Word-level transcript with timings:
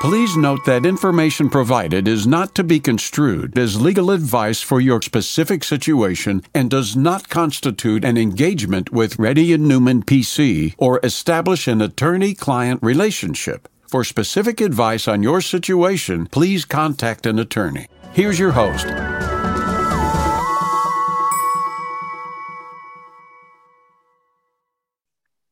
Please 0.00 0.36
note 0.36 0.64
that 0.66 0.84
information 0.84 1.48
provided 1.48 2.06
is 2.06 2.26
not 2.26 2.54
to 2.54 2.62
be 2.62 2.78
construed 2.78 3.58
as 3.58 3.80
legal 3.80 4.10
advice 4.10 4.60
for 4.60 4.78
your 4.78 5.00
specific 5.00 5.64
situation 5.64 6.42
and 6.54 6.70
does 6.70 6.94
not 6.94 7.30
constitute 7.30 8.04
an 8.04 8.18
engagement 8.18 8.92
with 8.92 9.18
Reddy 9.18 9.54
and 9.54 9.66
Newman 9.66 10.02
PC 10.02 10.74
or 10.76 11.00
establish 11.02 11.66
an 11.66 11.80
attorney-client 11.80 12.82
relationship. 12.82 13.68
For 13.88 14.04
specific 14.04 14.60
advice 14.60 15.08
on 15.08 15.22
your 15.22 15.40
situation, 15.40 16.26
please 16.26 16.66
contact 16.66 17.24
an 17.24 17.38
attorney. 17.38 17.86
Here's 18.12 18.38
your 18.38 18.52
host. 18.52 18.86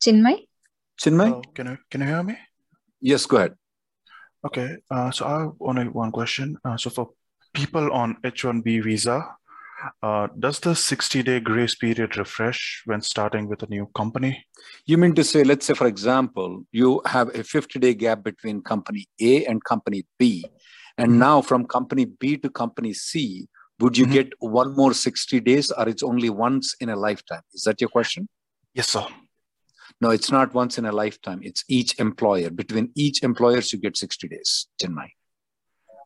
Chinmay? 0.04 0.46
Chinmay? 1.00 1.28
Hello, 1.28 1.42
can 1.54 1.66
you 1.66 1.78
can 1.90 2.00
you 2.02 2.06
hear 2.06 2.22
me? 2.22 2.36
Yes, 3.00 3.24
go 3.24 3.38
ahead. 3.38 3.54
Okay, 4.44 4.76
uh, 4.90 5.10
so 5.10 5.26
I 5.26 5.40
have 5.40 5.52
only 5.60 5.88
one 5.88 6.12
question. 6.12 6.58
Uh, 6.64 6.76
so 6.76 6.90
for 6.90 7.10
people 7.54 7.90
on 7.92 8.16
H-1B 8.24 8.84
visa, 8.84 9.26
uh, 10.02 10.28
does 10.38 10.60
the 10.60 10.70
60-day 10.70 11.40
grace 11.40 11.74
period 11.74 12.16
refresh 12.16 12.82
when 12.84 13.00
starting 13.00 13.48
with 13.48 13.62
a 13.62 13.66
new 13.66 13.86
company? 13.94 14.44
You 14.86 14.98
mean 14.98 15.14
to 15.14 15.24
say, 15.24 15.44
let's 15.44 15.66
say, 15.66 15.74
for 15.74 15.86
example, 15.86 16.64
you 16.72 17.00
have 17.06 17.34
a 17.34 17.42
50 17.42 17.78
day 17.78 17.94
gap 17.94 18.22
between 18.22 18.62
company 18.62 19.06
A 19.20 19.46
and 19.46 19.62
company 19.64 20.04
B. 20.18 20.44
And 20.98 21.12
Mhm. 21.12 21.18
now 21.18 21.42
from 21.42 21.66
company 21.66 22.04
B 22.04 22.36
to 22.38 22.50
company 22.50 22.92
C, 22.92 23.48
would 23.80 23.98
you 23.98 24.06
Mhm. 24.06 24.12
get 24.12 24.32
one 24.38 24.74
more 24.76 24.94
60 24.94 25.40
days 25.40 25.70
or 25.70 25.88
it's 25.88 26.02
only 26.02 26.30
once 26.30 26.74
in 26.80 26.88
a 26.88 26.96
lifetime? 26.96 27.42
Is 27.52 27.62
that 27.62 27.80
your 27.80 27.90
question? 27.90 28.28
Yes, 28.74 28.88
sir. 28.88 29.06
No, 30.00 30.10
it's 30.10 30.30
not 30.30 30.54
once 30.54 30.78
in 30.78 30.86
a 30.86 30.92
lifetime. 30.92 31.40
It's 31.42 31.64
each 31.68 31.98
employer. 31.98 32.50
Between 32.50 32.90
each 32.94 33.22
employers, 33.22 33.72
you 33.72 33.78
get 33.78 33.96
60 33.96 34.28
days, 34.28 34.66
Chinmay. 34.82 35.08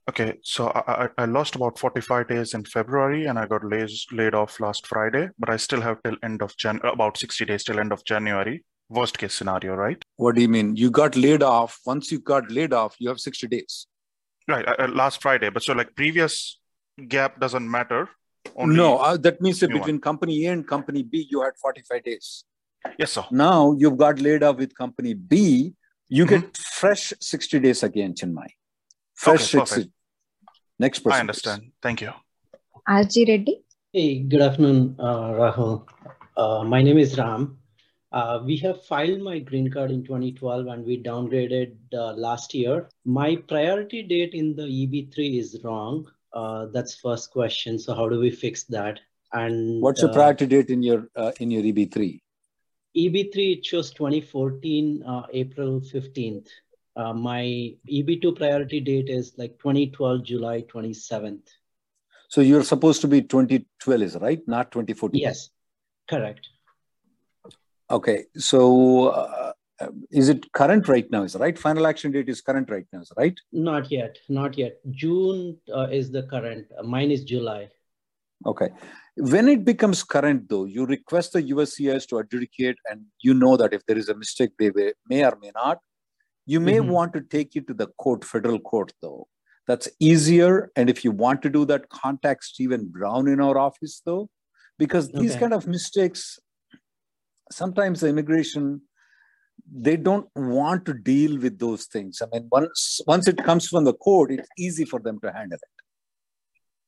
Okay, 0.08 0.38
so 0.42 0.68
I, 0.68 1.08
I, 1.18 1.26
lost 1.26 1.54
about 1.54 1.78
45 1.78 2.28
days 2.28 2.54
in 2.54 2.64
February 2.64 3.26
and 3.26 3.38
I 3.38 3.46
got 3.46 3.62
laid, 3.62 3.90
laid 4.10 4.34
off 4.34 4.58
last 4.58 4.86
Friday, 4.86 5.28
but 5.38 5.50
I 5.50 5.58
still 5.58 5.82
have 5.82 6.02
till 6.02 6.16
end 6.22 6.40
of 6.40 6.56
Jan, 6.56 6.80
about 6.82 7.18
60 7.18 7.44
days 7.44 7.64
till 7.64 7.78
end 7.78 7.92
of 7.92 8.02
January. 8.04 8.64
Worst 8.88 9.18
case 9.18 9.34
scenario, 9.34 9.74
right? 9.74 10.02
What 10.16 10.34
do 10.34 10.40
you 10.40 10.48
mean? 10.48 10.76
You 10.76 10.90
got 10.90 11.14
laid 11.14 11.42
off. 11.42 11.78
Once 11.84 12.10
you 12.10 12.20
got 12.20 12.50
laid 12.50 12.72
off, 12.72 12.96
you 12.98 13.10
have 13.10 13.20
60 13.20 13.48
days. 13.48 13.86
Right, 14.48 14.66
uh, 14.66 14.76
uh, 14.78 14.88
last 14.88 15.20
Friday. 15.20 15.50
But 15.50 15.62
so 15.62 15.74
like 15.74 15.94
previous 15.94 16.58
gap 17.06 17.38
doesn't 17.38 17.70
matter. 17.70 18.08
Only, 18.56 18.76
no, 18.76 18.96
uh, 18.96 19.18
that 19.18 19.42
means 19.42 19.60
that 19.60 19.68
new 19.68 19.74
one. 19.74 19.82
between 19.82 20.00
company 20.00 20.46
A 20.46 20.52
and 20.52 20.66
company 20.66 21.02
B, 21.02 21.28
you 21.30 21.42
had 21.42 21.52
45 21.60 22.02
days. 22.02 22.44
Yes, 22.98 23.12
sir. 23.12 23.24
Now 23.30 23.74
you've 23.78 23.96
got 23.96 24.20
laid 24.20 24.42
off 24.42 24.56
with 24.56 24.74
company 24.74 25.14
B, 25.14 25.74
you 26.08 26.24
Mm-hmm. 26.26 26.40
get 26.46 26.56
fresh 26.56 27.12
60 27.20 27.60
days 27.60 27.82
again, 27.82 28.14
Chinmay. 28.14 28.48
Fresh 29.14 29.54
Okay, 29.54 29.64
60. 29.64 29.92
Next 30.78 31.00
person. 31.00 31.12
I 31.12 31.16
please. 31.16 31.20
understand. 31.20 31.62
Thank 31.82 32.00
you. 32.02 32.12
RG 32.88 33.28
Reddy? 33.28 33.62
Hey, 33.92 34.20
good 34.20 34.40
afternoon, 34.42 34.96
uh, 34.98 35.30
Rahul. 35.32 35.86
Uh, 36.36 36.62
my 36.64 36.82
name 36.82 36.98
is 36.98 37.18
Ram. 37.18 37.58
Uh, 38.12 38.40
we 38.44 38.56
have 38.58 38.82
filed 38.86 39.20
my 39.20 39.38
green 39.38 39.70
card 39.70 39.90
in 39.90 40.02
2012 40.04 40.66
and 40.68 40.84
we 40.86 41.02
downgraded 41.02 41.76
uh, 41.92 42.12
last 42.14 42.54
year. 42.54 42.88
My 43.04 43.36
priority 43.36 44.02
date 44.02 44.32
in 44.34 44.54
the 44.56 44.62
EB3 44.62 45.38
is 45.38 45.60
wrong. 45.64 46.06
Uh, 46.32 46.66
that's 46.72 46.94
first 46.94 47.30
question. 47.32 47.78
So 47.78 47.94
how 47.94 48.08
do 48.08 48.18
we 48.18 48.30
fix 48.30 48.64
that? 48.64 49.00
And 49.32 49.82
What's 49.82 50.00
your 50.00 50.10
uh, 50.10 50.14
priority 50.14 50.46
date 50.46 50.70
in 50.70 50.82
your 50.82 51.08
uh, 51.16 51.32
in 51.40 51.50
your 51.50 51.62
EB3? 51.62 52.20
EB3 52.96 53.58
it 53.58 53.64
shows 53.64 53.90
2014 53.92 55.02
uh, 55.02 55.22
April 55.32 55.80
15th. 55.80 56.48
Uh, 56.96 57.12
my 57.12 57.42
EB2 57.88 58.36
priority 58.36 58.80
date 58.80 59.08
is 59.08 59.32
like 59.36 59.58
2012 59.58 60.24
July 60.24 60.62
27th. 60.62 61.46
So 62.28 62.40
you're 62.40 62.64
supposed 62.64 63.00
to 63.02 63.08
be 63.08 63.22
2012, 63.22 64.02
is 64.02 64.16
right? 64.16 64.40
Not 64.46 64.72
2014. 64.72 65.20
Yes, 65.20 65.50
correct. 66.08 66.48
Okay. 67.90 68.24
So 68.36 69.08
uh, 69.08 69.52
is 70.10 70.28
it 70.28 70.50
current 70.52 70.88
right 70.88 71.10
now? 71.10 71.22
Is 71.22 71.34
it 71.34 71.40
right? 71.40 71.58
Final 71.58 71.86
action 71.86 72.10
date 72.10 72.28
is 72.28 72.40
current 72.40 72.70
right 72.70 72.86
now, 72.92 73.00
is 73.00 73.10
it 73.10 73.20
right? 73.20 73.38
Not 73.52 73.90
yet, 73.90 74.18
not 74.28 74.58
yet. 74.58 74.78
June 74.90 75.56
uh, 75.74 75.86
is 75.90 76.10
the 76.10 76.24
current. 76.24 76.66
Uh, 76.78 76.82
mine 76.82 77.10
is 77.10 77.24
July. 77.24 77.68
Okay. 78.46 78.68
When 79.16 79.48
it 79.48 79.64
becomes 79.64 80.04
current, 80.04 80.48
though, 80.48 80.64
you 80.64 80.86
request 80.86 81.32
the 81.32 81.42
USCIS 81.42 82.06
to 82.08 82.18
adjudicate, 82.18 82.76
and 82.88 83.04
you 83.20 83.34
know 83.34 83.56
that 83.56 83.72
if 83.72 83.84
there 83.86 83.98
is 83.98 84.08
a 84.08 84.14
mistake, 84.14 84.50
they 84.58 84.70
may 85.08 85.24
or 85.24 85.36
may 85.40 85.50
not. 85.54 85.78
You 86.46 86.60
may 86.60 86.78
Mhm. 86.78 86.86
want 86.86 87.12
to 87.14 87.20
take 87.20 87.56
it 87.56 87.66
to 87.66 87.74
the 87.74 87.88
court, 87.98 88.24
federal 88.24 88.58
court, 88.60 88.92
though. 89.02 89.28
That's 89.66 89.88
easier. 90.00 90.70
And 90.76 90.88
if 90.88 91.04
you 91.04 91.10
want 91.10 91.42
to 91.42 91.50
do 91.50 91.64
that, 91.66 91.88
contact 91.90 92.44
Stephen 92.44 92.86
Brown 92.86 93.28
in 93.28 93.40
our 93.40 93.58
office, 93.58 94.00
though, 94.06 94.30
because 94.78 95.10
these 95.10 95.32
Okay. 95.32 95.40
kind 95.40 95.52
of 95.52 95.66
mistakes, 95.66 96.38
sometimes 97.50 98.00
the 98.00 98.08
immigration, 98.08 98.82
they 99.70 99.96
don't 99.96 100.28
want 100.36 100.86
to 100.86 100.94
deal 100.94 101.38
with 101.38 101.58
those 101.58 101.86
things. 101.86 102.22
I 102.22 102.26
mean, 102.32 102.48
once 102.50 103.00
once 103.06 103.28
it 103.28 103.38
comes 103.38 103.68
from 103.68 103.84
the 103.84 103.94
court, 103.94 104.30
it's 104.30 104.48
easy 104.56 104.84
for 104.84 105.00
them 105.00 105.20
to 105.20 105.32
handle 105.32 105.58
it. 105.58 105.77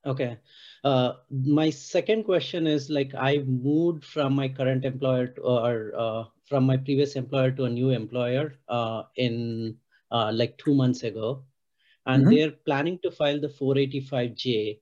Okay. 0.06 0.38
Uh, 0.82 1.12
my 1.30 1.68
second 1.70 2.24
question 2.24 2.66
is 2.66 2.88
like 2.88 3.14
I 3.14 3.38
moved 3.38 4.04
from 4.04 4.34
my 4.34 4.48
current 4.48 4.84
employer 4.84 5.28
to, 5.28 5.42
or 5.42 5.92
uh, 5.96 6.24
from 6.44 6.64
my 6.64 6.76
previous 6.78 7.16
employer 7.16 7.50
to 7.52 7.64
a 7.64 7.70
new 7.70 7.90
employer 7.90 8.54
uh, 8.68 9.04
in 9.16 9.78
uh, 10.10 10.32
like 10.34 10.56
two 10.58 10.74
months 10.74 11.02
ago, 11.02 11.44
and 12.06 12.28
Mhm. 12.28 12.30
they're 12.30 12.52
planning 12.52 12.98
to 13.02 13.10
file 13.10 13.40
the 13.40 13.48
485J. 13.48 14.80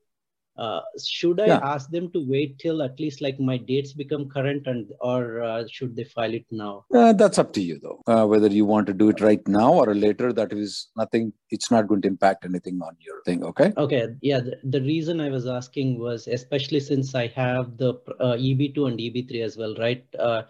Uh, 0.59 0.81
should 1.01 1.41
I 1.41 1.47
Yeah. 1.47 1.61
ask 1.63 1.89
them 1.91 2.11
to 2.13 2.21
wait 2.29 2.59
till 2.59 2.83
at 2.83 2.99
least 2.99 3.21
like 3.21 3.39
my 3.39 3.57
dates 3.57 3.93
become 3.93 4.29
current, 4.29 4.67
and 4.67 4.91
or 5.01 5.41
uh, 5.41 5.65
should 5.71 5.95
they 5.95 6.05
file 6.05 6.35
it 6.35 6.45
now? 6.51 6.85
Uh, 6.93 7.13
that's 7.13 7.39
up 7.39 7.53
to 7.53 7.61
you, 7.63 7.79
though. 7.83 8.01
Uh, 8.13 8.27
whether 8.27 8.49
you 8.49 8.65
want 8.65 8.87
to 8.89 8.93
do 9.03 9.09
it 9.11 9.21
right 9.21 9.47
now 9.47 9.73
or 9.73 9.95
later, 9.95 10.33
that 10.33 10.53
is 10.53 10.89
nothing. 10.97 11.33
It's 11.51 11.71
not 11.71 11.87
going 11.87 12.03
to 12.03 12.09
impact 12.09 12.45
anything 12.45 12.81
on 12.83 12.97
your 13.07 13.23
thing. 13.23 13.45
Okay. 13.45 13.73
Okay, 13.77 14.09
yeah, 14.21 14.41
the, 14.41 14.57
the 14.65 14.81
reason 14.81 15.21
I 15.21 15.29
was 15.29 15.47
asking 15.47 15.99
was 16.01 16.27
especially 16.27 16.81
since 16.81 17.15
I 17.15 17.29
have 17.29 17.77
the 17.77 17.91
uh, 18.19 18.35
EB2 18.49 18.89
and 18.89 18.99
EB3 18.99 19.45
as 19.45 19.57
well, 19.57 19.77
right? 19.77 20.05
Uh, 20.19 20.43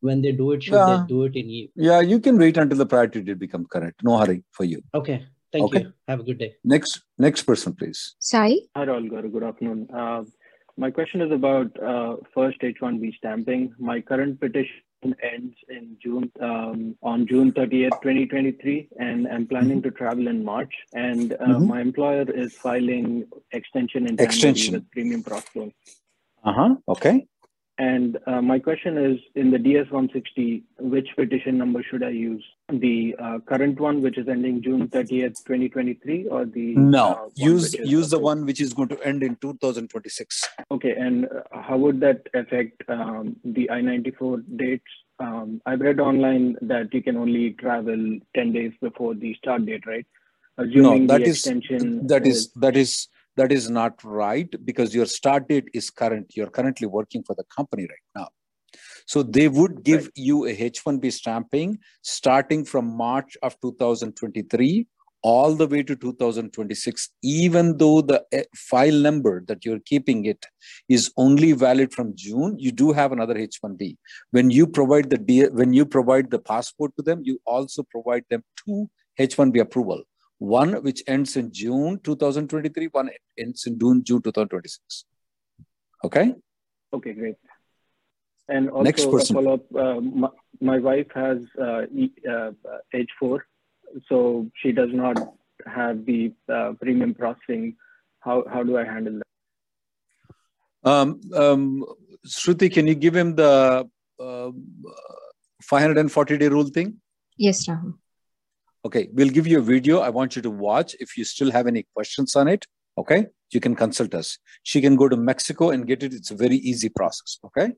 when 0.00 0.20
they 0.20 0.32
do 0.32 0.50
it, 0.52 0.62
should 0.62 0.74
Yeah. 0.74 0.86
they 1.02 1.06
do 1.08 1.22
it 1.24 1.36
in 1.36 1.48
E? 1.48 1.70
Yeah, 1.76 2.00
you 2.00 2.18
can 2.18 2.36
wait 2.38 2.56
until 2.56 2.76
the 2.76 2.86
priority 2.86 3.22
date 3.22 3.38
become 3.38 3.64
current. 3.66 3.94
No 4.02 4.18
hurry 4.18 4.42
for 4.50 4.64
you. 4.64 4.82
Okay, 4.94 5.24
thank 5.54 5.64
Okay. 5.66 5.82
you. 5.84 5.92
Have 6.08 6.20
a 6.20 6.26
good 6.28 6.38
day. 6.44 6.50
Next, 6.74 7.02
next 7.26 7.42
person, 7.50 7.74
please. 7.80 8.00
Sai? 8.30 8.50
Hi, 8.76 8.84
Rahul 8.90 9.08
Garu. 9.12 9.30
Good 9.36 9.44
afternoon. 9.50 9.88
Uh, 10.02 10.22
my 10.84 10.90
question 10.90 11.20
is 11.26 11.30
about 11.40 11.70
uh, 11.92 12.16
first 12.34 12.58
H-1B 12.70 13.14
stamping. 13.20 13.72
My 13.78 14.00
current 14.00 14.40
petition 14.40 14.82
ends 15.32 15.54
in 15.68 15.96
June 16.02 16.32
um, 16.40 16.96
on 17.02 17.26
June 17.32 17.52
30th, 17.52 17.96
2023, 18.02 18.88
and 18.98 19.28
I'm 19.28 19.46
planning 19.46 19.82
to 19.82 19.90
travel 19.90 20.26
in 20.28 20.42
March. 20.52 20.74
And 20.94 21.34
uh, 21.34 21.36
Mhm. 21.50 21.66
my 21.72 21.80
employer 21.88 22.24
is 22.44 22.54
filing 22.66 23.08
extension 23.52 24.08
in 24.08 24.18
Extension. 24.28 24.74
With 24.74 24.90
premium 24.96 25.22
process 25.22 25.54
loan. 25.54 25.72
Uh 26.50 26.54
huh. 26.60 26.70
Okay. 26.94 27.14
And 27.76 28.18
uh, 28.28 28.40
my 28.40 28.60
question 28.60 28.96
is, 28.96 29.18
in 29.34 29.50
the 29.50 29.58
DS-160, 29.58 30.62
which 30.78 31.08
petition 31.16 31.58
number 31.58 31.82
should 31.82 32.04
I 32.04 32.10
use? 32.10 32.44
The 32.68 33.16
uh, 33.20 33.38
current 33.46 33.80
one, 33.80 34.00
which 34.00 34.16
is 34.16 34.28
ending 34.28 34.62
June 34.62 34.86
30th, 34.86 35.44
2023, 35.44 36.28
or 36.28 36.44
the 36.44 36.76
uh, 36.76 36.80
No, 36.80 37.08
one 37.08 37.30
use 37.34 37.74
use 37.74 38.10
the 38.10 38.18
one 38.20 38.46
which 38.46 38.60
is 38.60 38.72
going 38.72 38.90
to 38.90 39.02
end 39.04 39.24
in 39.24 39.34
2026. 39.36 40.48
Okay, 40.70 40.92
and 40.92 41.24
uh, 41.24 41.62
how 41.62 41.76
would 41.76 41.98
that 41.98 42.28
affect 42.32 42.80
um, 42.88 43.36
the 43.44 43.68
I-94 43.68 44.56
dates? 44.56 44.84
Um, 45.18 45.60
I've 45.66 45.80
read 45.80 45.98
online 45.98 46.56
that 46.62 46.94
you 46.94 47.02
can 47.02 47.16
only 47.16 47.54
travel 47.54 48.18
10 48.36 48.52
days 48.52 48.72
before 48.80 49.14
the 49.14 49.34
start 49.34 49.66
date, 49.66 49.84
right? 49.84 50.06
No, 50.56 50.64
Assuming 50.64 51.06
that 51.08 51.18
the 51.18 51.26
is 51.26 51.36
extension 51.38 52.06
that 52.06 52.24
is 52.24 52.52
that 52.52 52.76
is 52.76 53.08
that 53.36 53.52
is 53.52 53.68
not 53.70 54.02
right 54.04 54.48
because 54.64 54.94
your 54.94 55.06
start 55.06 55.48
date 55.48 55.68
is 55.74 55.90
current. 55.90 56.32
You're 56.36 56.50
currently 56.50 56.86
working 56.86 57.22
for 57.24 57.34
the 57.34 57.44
company 57.44 57.84
right 57.84 58.08
now. 58.14 58.28
So 59.06 59.22
they 59.22 59.48
would 59.48 59.84
give 59.84 60.04
Right. 60.04 60.12
you 60.16 60.46
a 60.46 60.54
H1B 60.56 61.12
stamping 61.12 61.78
starting 62.02 62.64
from 62.64 62.96
March 62.96 63.36
of 63.42 63.60
2023 63.60 64.86
all 65.22 65.54
the 65.54 65.66
way 65.66 65.82
to 65.82 65.96
2026, 65.96 67.08
even 67.22 67.78
though 67.78 68.02
the 68.02 68.22
eh, 68.30 68.42
file 68.54 68.94
number 68.94 69.42
that 69.48 69.64
you're 69.64 69.80
keeping 69.86 70.26
it 70.26 70.44
is 70.88 71.10
only 71.16 71.52
valid 71.52 71.94
from 71.94 72.12
June, 72.14 72.58
you 72.58 72.70
do 72.70 72.92
have 72.92 73.10
another 73.10 73.34
H1B. 73.34 73.96
When 74.32 74.50
you 74.50 74.66
provide 74.66 75.08
the 75.08 75.48
when 75.52 75.72
you 75.72 75.86
provide 75.86 76.30
the 76.30 76.38
passport 76.38 76.92
to 76.96 77.02
them, 77.02 77.22
you 77.24 77.40
also 77.46 77.82
provide 77.84 78.24
them 78.28 78.44
two 78.64 78.90
H1B 79.18 79.60
approval. 79.60 80.04
One 80.44 80.74
which 80.82 81.02
ends 81.06 81.36
in 81.36 81.52
June 81.52 81.98
2023, 82.04 82.88
one 82.88 83.08
ends 83.38 83.66
in 83.66 83.78
June, 83.78 84.04
June 84.04 84.20
2026. 84.20 85.04
Okay. 86.04 86.34
Okay, 86.92 87.12
great. 87.14 87.36
And 88.48 88.68
also 88.68 88.84
Next 88.84 89.10
person. 89.10 89.36
follow-up. 89.36 89.74
Uh, 89.74 90.00
my, 90.00 90.28
my 90.60 90.78
wife 90.78 91.06
has 91.14 91.38
uh, 91.58 91.86
e- 91.86 92.12
uh, 92.28 92.50
H4, 92.94 93.38
so 94.06 94.50
she 94.56 94.70
does 94.72 94.90
not 94.92 95.16
have 95.66 96.04
the 96.04 96.34
uh, 96.52 96.74
premium 96.80 97.14
processing. 97.14 97.76
How 98.20 98.44
how 98.52 98.62
do 98.62 98.76
I 98.76 98.84
handle 98.84 99.20
that? 99.20 100.90
Um, 100.90 101.20
um, 101.34 101.84
Shruti, 102.26 102.70
can 102.70 102.86
you 102.86 102.94
give 102.94 103.16
him 103.16 103.34
the 103.34 103.88
uh, 104.20 104.50
540 105.62 106.36
day 106.36 106.48
rule 106.48 106.64
thing? 106.64 107.00
Yes, 107.38 107.66
Rahul. 107.66 107.94
Okay, 108.84 109.08
we'll 109.12 109.30
give 109.30 109.46
you 109.46 109.58
a 109.58 109.62
video. 109.62 110.00
I 110.00 110.10
want 110.10 110.36
you 110.36 110.42
to 110.42 110.50
watch. 110.50 110.94
If 111.00 111.16
you 111.16 111.24
still 111.24 111.50
have 111.50 111.66
any 111.66 111.86
questions 111.94 112.36
on 112.36 112.48
it, 112.48 112.66
okay, 112.98 113.26
you 113.50 113.60
can 113.60 113.74
consult 113.74 114.14
us. 114.14 114.38
She 114.62 114.80
can 114.80 114.96
go 114.96 115.08
to 115.08 115.16
Mexico 115.16 115.70
and 115.70 115.86
get 115.86 116.02
it. 116.02 116.12
It's 116.12 116.30
a 116.30 116.36
very 116.36 116.56
easy 116.56 116.90
process. 116.90 117.38
Okay. 117.46 117.72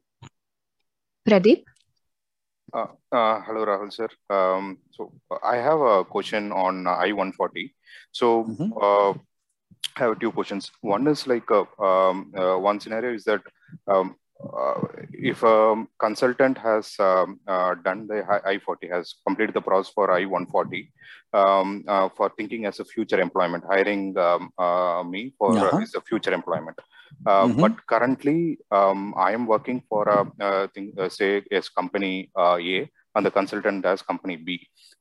Pradeep? 1.28 1.64
Uh, 2.72 2.86
uh, 3.12 3.40
hello, 3.42 3.64
Rahul 3.64 3.92
sir. 3.92 4.08
Um, 4.28 4.78
so 4.90 5.12
uh, 5.30 5.38
I 5.44 5.56
have 5.56 5.80
a 5.80 6.04
question 6.04 6.50
on 6.52 6.86
uh, 6.86 6.96
I-140. 6.96 7.72
So 8.10 8.44
Mhm. 8.44 8.70
uh, 8.82 9.18
I 9.96 10.00
have 10.04 10.18
two 10.18 10.32
questions. 10.32 10.70
One 10.80 11.06
is 11.06 11.26
like 11.26 11.50
uh, 11.50 11.64
um, 11.78 12.32
uh, 12.36 12.56
one 12.58 12.80
scenario 12.80 13.14
is 13.14 13.24
that 13.24 13.42
um, 13.86 14.16
if 15.12 15.42
a 15.42 15.84
consultant 15.98 16.58
has 16.58 16.94
um, 16.98 17.40
uh, 17.46 17.74
done 17.74 18.06
the 18.06 18.24
I- 18.28 18.52
I-40, 18.52 18.90
has 18.90 19.14
completed 19.26 19.54
the 19.54 19.60
process 19.62 19.92
for 19.92 20.10
I-140 20.10 20.90
um, 21.32 21.84
uh, 21.88 22.08
for 22.16 22.30
thinking 22.36 22.66
as 22.66 22.80
a 22.80 22.84
future 22.84 23.20
employment, 23.20 23.64
hiring 23.68 24.16
um, 24.18 24.50
uh, 24.58 25.02
me 25.02 25.32
for 25.38 25.56
uh, 25.58 25.80
as 25.82 25.94
a 25.94 26.00
future 26.00 26.32
employment. 26.32 26.78
Uh, 27.26 27.46
Mhm. 27.48 27.60
But 27.60 27.86
currently, 27.86 28.58
um, 28.70 29.14
I 29.16 29.32
am 29.32 29.46
working 29.46 29.82
for 29.88 30.08
a, 30.08 30.20
uh 30.40 30.66
thing, 30.68 30.92
uh, 30.98 31.08
say, 31.08 31.42
as 31.50 31.68
company 31.68 32.30
uh, 32.36 32.58
A, 32.60 32.90
and 33.16 33.24
the 33.26 33.30
consultant 33.30 33.84
as 33.92 34.02
company 34.10 34.36
B. 34.36 34.48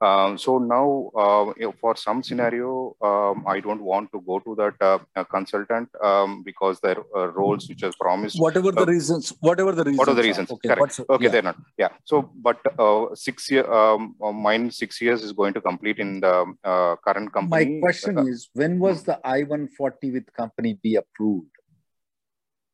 Um, 0.08 0.38
so 0.44 0.52
now, 0.58 0.86
uh, 1.24 1.72
for 1.82 1.96
some 2.06 2.20
scenario, 2.28 2.96
um, 3.10 3.44
I 3.54 3.60
don't 3.66 3.82
want 3.92 4.12
to 4.14 4.20
go 4.30 4.36
to 4.46 4.56
that 4.62 4.76
uh, 4.90 5.00
uh, 5.16 5.24
consultant 5.36 5.90
um, 6.10 6.44
because 6.50 6.80
their 6.86 6.98
uh, 7.20 7.28
roles 7.40 7.68
which 7.70 7.84
was 7.88 7.96
promised. 8.06 8.40
Whatever 8.48 8.72
the 8.80 8.86
Uh, 8.88 8.94
reasons, 8.96 9.34
whatever 9.50 9.72
the 9.80 9.84
reasons. 9.90 10.00
What 10.02 10.10
are 10.14 10.18
the 10.20 10.22
are. 10.26 10.30
reasons? 10.32 10.52
Okay. 10.56 10.70
Correct. 10.74 11.00
Okay, 11.16 11.26
yeah. 11.26 11.32
they're 11.34 11.48
not. 11.50 11.58
Yeah. 11.84 11.90
So, 12.12 12.16
but 12.48 12.60
uh, 12.86 13.14
six 13.26 13.52
year, 13.52 13.66
um, 13.80 14.16
uh, 14.26 14.32
mine 14.48 14.66
six 14.82 15.02
years 15.06 15.22
is 15.28 15.34
going 15.42 15.54
to 15.58 15.62
complete 15.70 16.00
in 16.06 16.12
the 16.26 16.36
uh, 16.72 16.96
current 17.08 17.30
company. 17.38 17.66
My 17.76 17.80
question 17.88 18.18
Uh, 18.24 18.26
is, 18.34 18.50
when 18.62 18.80
was 18.86 19.04
the 19.10 19.18
I-140 19.36 20.14
with 20.18 20.28
company 20.42 20.74
B 20.82 20.96
approved? 21.04 21.52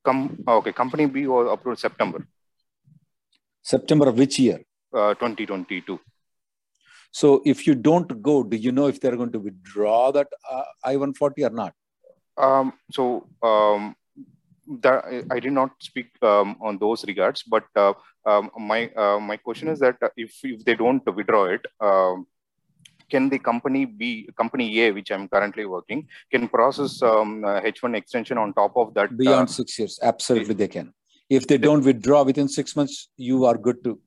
com- 0.08 0.38
okay, 0.58 0.72
company 0.82 1.06
B 1.16 1.28
was 1.28 1.48
approved 1.56 1.80
September 1.88 2.20
September 3.72 4.06
of 4.12 4.18
which 4.18 4.38
year? 4.40 4.60
Uh, 4.94 5.14
2022. 5.16 6.00
So 7.12 7.42
if 7.46 7.68
you 7.68 7.76
don't 7.76 8.22
go, 8.22 8.44
do 8.44 8.58
you 8.58 8.72
know 8.72 8.88
if 8.88 9.00
they're 9.02 9.18
going 9.18 9.32
to 9.34 9.40
withdraw 9.40 10.12
that 10.12 10.28
uh, 10.50 10.64
I-140 10.86 11.46
or 11.46 11.50
not? 11.50 11.74
Um, 12.38 12.74
so 12.92 13.28
um, 13.44 13.96
that 14.82 15.04
I- 15.30 15.40
did 15.40 15.52
not 15.52 15.72
speak 15.80 16.08
um, 16.22 16.56
on 16.62 16.78
those 16.78 17.04
regards, 17.06 17.44
but 17.44 17.66
uh, 17.76 17.94
um, 18.26 18.50
my 18.58 18.90
uh, 18.96 19.20
my 19.20 19.36
question 19.36 19.68
is 19.68 19.80
that 19.80 19.98
uh, 20.02 20.10
if 20.16 20.40
if 20.44 20.64
they 20.64 20.76
don't 20.76 21.04
withdraw 21.14 21.46
it, 21.46 21.66
um, 21.82 22.26
can 23.10 23.28
the 23.28 23.40
company 23.40 23.84
B, 23.86 24.30
company 24.38 24.80
A, 24.82 24.92
which 24.92 25.12
I'm 25.12 25.28
currently 25.28 25.66
working, 25.66 26.08
can 26.32 26.48
process 26.48 27.02
um, 27.02 27.44
uh, 27.44 27.60
H1 27.60 27.98
extension 27.98 28.38
on 28.38 28.54
top 28.54 28.78
of 28.78 28.94
that? 28.94 29.10
uh, 29.12 29.16
Beyond 29.18 29.50
six 29.52 29.78
years, 29.78 30.00
absolutely 30.02 30.54
they 30.54 30.70
can. 30.70 30.94
If 31.30 31.48
they 31.48 31.58
don't 31.58 31.84
withdraw 31.84 32.24
within 32.24 32.48
six 32.48 32.76
months, 32.76 33.10
you 33.18 33.46
are 33.46 33.58
good 33.58 33.84
to 33.84 34.00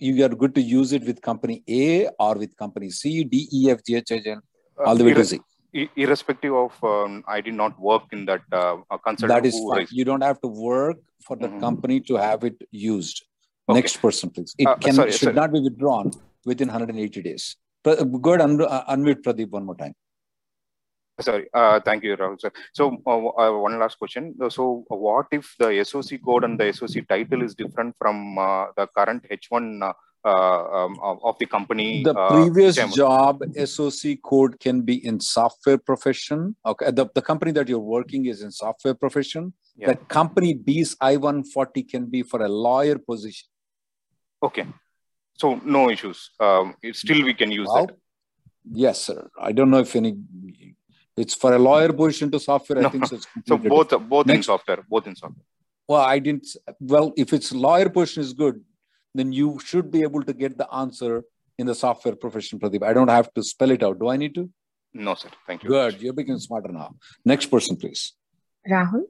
you 0.00 0.24
are 0.24 0.28
good 0.28 0.54
to 0.54 0.60
use 0.60 0.92
it 0.92 1.04
with 1.04 1.20
company 1.22 1.62
A 1.68 2.08
or 2.18 2.34
with 2.34 2.56
company 2.56 2.90
C, 2.90 3.24
D, 3.24 3.48
E, 3.52 3.70
F, 3.70 3.80
G, 3.86 3.96
H, 3.96 4.12
I, 4.12 4.18
J, 4.18 4.30
N, 4.32 4.40
uh, 4.78 4.82
all 4.84 4.96
the 4.96 5.04
way 5.04 5.14
to 5.14 5.24
Z. 5.24 5.40
Irrespective 5.96 6.54
of 6.54 6.72
um, 6.84 7.24
I 7.26 7.40
did 7.40 7.54
not 7.54 7.78
work 7.80 8.02
in 8.12 8.26
that 8.26 8.42
uh, 8.52 8.76
consultant. 9.04 9.28
That 9.28 9.46
is 9.46 9.54
fine. 9.58 9.78
raised- 9.78 9.92
You 9.92 10.04
don't 10.04 10.22
have 10.22 10.40
to 10.42 10.48
work 10.48 10.98
for 11.26 11.36
the 11.36 11.48
Mhm. 11.48 11.60
company 11.60 12.00
to 12.00 12.14
have 12.16 12.44
it 12.44 12.56
used. 12.70 13.24
Okay. 13.68 13.78
Next 13.80 13.96
person, 14.04 14.30
please. 14.30 14.54
It 14.58 14.68
Uh, 14.68 14.76
can 14.76 14.94
sorry, 14.94 15.10
should 15.12 15.20
sorry. 15.28 15.34
not 15.34 15.52
be 15.52 15.60
withdrawn 15.60 16.12
within 16.44 16.68
180 16.68 17.22
days. 17.22 17.56
Go 17.84 17.92
ahead 18.34 18.42
and 18.48 18.62
uh, 18.62 18.84
unmute 18.94 19.22
Pradeep 19.26 19.50
one 19.50 19.64
more 19.64 19.76
time. 19.76 19.94
Sorry. 21.20 21.46
Uh, 21.54 21.80
thank 21.80 22.02
you, 22.02 22.16
Rahul 22.16 22.40
sir. 22.40 22.50
So 22.72 22.96
uh, 23.06 23.10
uh, 23.10 23.58
one 23.58 23.78
last 23.78 23.98
question. 23.98 24.34
So 24.48 24.84
what 24.88 25.26
if 25.30 25.54
the 25.58 25.84
SOC 25.84 26.20
code 26.24 26.44
and 26.44 26.58
the 26.58 26.72
SOC 26.72 27.06
title 27.08 27.42
is 27.42 27.54
different 27.54 27.94
from 27.98 28.36
uh, 28.36 28.66
the 28.76 28.88
current 28.88 29.24
H1 29.30 29.82
uh, 29.82 29.92
uh, 30.24 30.86
um, 30.86 30.98
of 31.02 31.38
the 31.38 31.46
company? 31.46 32.02
The 32.02 32.14
uh, 32.14 32.30
previous 32.30 32.76
job 32.94 33.44
SOC 33.64 34.22
code 34.24 34.58
can 34.58 34.80
be 34.80 35.06
in 35.06 35.20
software 35.20 35.78
profession. 35.78 36.56
Okay, 36.66 36.90
the, 36.90 37.06
the 37.14 37.22
company 37.22 37.52
that 37.52 37.68
you're 37.68 37.78
working 37.78 38.26
is 38.26 38.42
in 38.42 38.50
software 38.50 38.94
profession. 38.94 39.52
Yeah. 39.76 39.88
The 39.88 39.96
company 39.96 40.54
B's 40.54 40.96
I-140 41.00 41.88
can 41.88 42.06
be 42.06 42.22
for 42.22 42.42
a 42.42 42.48
lawyer 42.48 42.98
position. 42.98 43.48
Okay. 44.42 44.66
So 45.36 45.60
no 45.64 45.90
issues. 45.90 46.30
Um, 46.40 46.74
still 46.92 47.24
we 47.24 47.34
can 47.34 47.50
use 47.50 47.68
Well, 47.72 47.86
that. 47.86 47.96
Yes, 48.72 49.04
sir. 49.04 49.28
I 49.40 49.52
don't 49.52 49.70
know 49.70 49.80
if 49.80 49.94
any. 49.94 50.16
It's 51.16 51.34
for 51.34 51.52
a 51.54 51.58
lawyer 51.58 51.92
position 51.92 52.30
to 52.32 52.40
software. 52.40 52.84
I 52.84 52.88
think 52.90 53.06
so. 53.06 53.16
It's 53.16 53.26
So 53.46 53.54
completely 53.56 53.70
both 53.70 54.08
both 54.08 54.28
in 54.30 54.42
software, 54.42 54.78
both 54.88 55.06
in 55.06 55.14
software. 55.14 55.44
Well, 55.86 56.00
I 56.00 56.18
didn't. 56.18 56.46
Well, 56.80 57.12
if 57.16 57.32
it's 57.32 57.52
lawyer 57.52 57.88
position 57.88 58.22
is 58.22 58.32
good, 58.32 58.60
then 59.14 59.32
you 59.32 59.60
should 59.64 59.90
be 59.90 60.02
able 60.02 60.22
to 60.24 60.32
get 60.32 60.58
the 60.58 60.68
answer 60.74 61.22
in 61.56 61.66
the 61.66 61.74
software 61.74 62.16
profession, 62.16 62.58
Pradeep. 62.58 62.82
I 62.82 62.92
don't 62.92 63.08
have 63.08 63.32
to 63.34 63.42
spell 63.44 63.70
it 63.70 63.82
out. 63.84 64.00
Do 64.00 64.08
I 64.08 64.16
need 64.16 64.34
to? 64.34 64.50
No, 64.92 65.14
sir. 65.14 65.28
Thank 65.46 65.62
you. 65.62 65.68
Good. 65.68 66.00
You're 66.02 66.12
becoming 66.12 66.40
smarter 66.40 66.72
now. 66.72 66.96
Next 67.24 67.46
person, 67.46 67.76
please. 67.76 68.12
Rahul? 68.68 69.02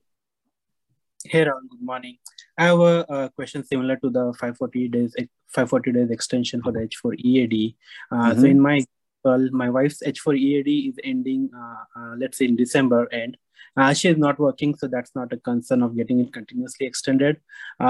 Hey, 1.25 1.45
Rahul, 1.47 1.69
good 1.71 1.81
morning. 1.83 2.19
I 2.59 2.65
have 2.67 2.81
a, 2.81 3.07
a 3.09 3.31
question 3.31 3.65
similar 3.65 3.97
to 3.97 4.11
the 4.11 4.25
540 4.39 4.89
days 4.89 5.15
540 5.49 5.93
days 5.93 6.11
extension 6.11 6.61
for 6.63 6.73
the 6.73 6.81
H4 6.81 7.15
EAD. 7.19 7.77
Uh, 8.11 8.35
So 8.35 8.43
Mhm. 8.43 8.51
in 8.51 8.61
my 8.61 8.85
well, 9.25 9.49
my 9.53 9.71
wife's 9.71 10.03
H4 10.03 10.39
EAD 10.39 10.89
is 10.89 10.99
ending, 11.03 11.51
uh, 11.57 12.01
uh, 12.01 12.15
let's 12.19 12.39
say 12.39 12.47
in 12.47 12.57
December 12.57 13.09
end. 13.13 13.37
Uh, 13.77 13.93
she 13.93 14.09
is 14.09 14.17
not 14.17 14.39
working, 14.39 14.77
so 14.77 14.87
that's 14.87 15.15
not 15.17 15.33
a 15.33 15.37
concern 15.37 15.83
of 15.83 15.97
getting 15.97 16.21
it 16.21 16.33
continuously 16.33 16.87
extended. 16.87 17.41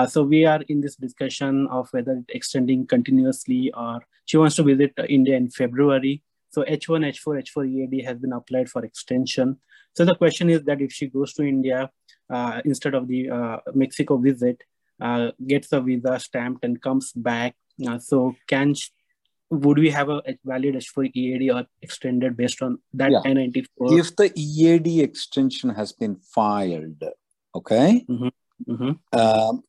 So 0.09 0.23
we 0.23 0.47
are 0.47 0.63
in 0.69 0.81
this 0.81 0.97
discussion 0.97 1.67
of 1.71 1.89
whether 1.91 2.23
extending 2.31 2.87
continuously 2.87 3.71
or 3.77 4.01
she 4.25 4.39
wants 4.39 4.57
to 4.57 4.63
visit 4.63 4.93
India 5.11 5.37
in 5.37 5.51
February. 5.51 6.23
So 6.51 6.63
H1, 6.63 7.05
H4, 7.05 7.43
H4 7.43 7.69
EAD 7.69 8.05
has 8.05 8.19
been 8.19 8.33
applied 8.33 8.71
for 8.71 8.83
extension. 8.83 9.59
So 9.95 10.05
the 10.05 10.15
question 10.15 10.49
is 10.49 10.63
that 10.65 10.81
if 10.81 10.93
she 10.93 11.09
goes 11.09 11.35
to 11.35 11.43
India, 11.43 11.91
uh, 12.31 12.63
instead 12.65 12.95
of 12.95 13.07
the 13.07 13.31
uh, 13.31 13.59
Mexico 13.75 14.17
visit, 14.17 14.63
uh, 15.01 15.33
gets 15.47 15.73
a 15.73 15.81
visa 15.81 16.19
stamped 16.19 16.65
and 16.65 16.81
comes 16.81 17.13
back. 17.13 17.55
So 17.99 18.35
can 18.47 18.75
sh- 18.75 18.91
would 19.51 19.79
we 19.79 19.91
have 19.91 20.09
a 20.09 20.23
valid 20.45 20.75
H4 20.75 21.11
EAD 21.15 21.51
or 21.51 21.67
extended 21.83 22.37
based 22.37 22.63
on 22.63 22.79
that 22.95 23.13
Yeah. 23.13 23.21
I-94? 23.25 23.99
If 23.99 24.17
the 24.17 24.33
EAD 24.35 25.01
extension 25.03 25.71
has 25.71 25.93
been 25.93 26.17
filed, 26.17 27.05
okay, 27.55 28.07
Mhm. 28.09 28.99
um, 29.13 29.63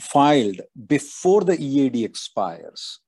filed 0.00 0.60
before 0.86 1.42
the 1.42 1.56
EAD 1.60 2.04
expires, 2.04 3.00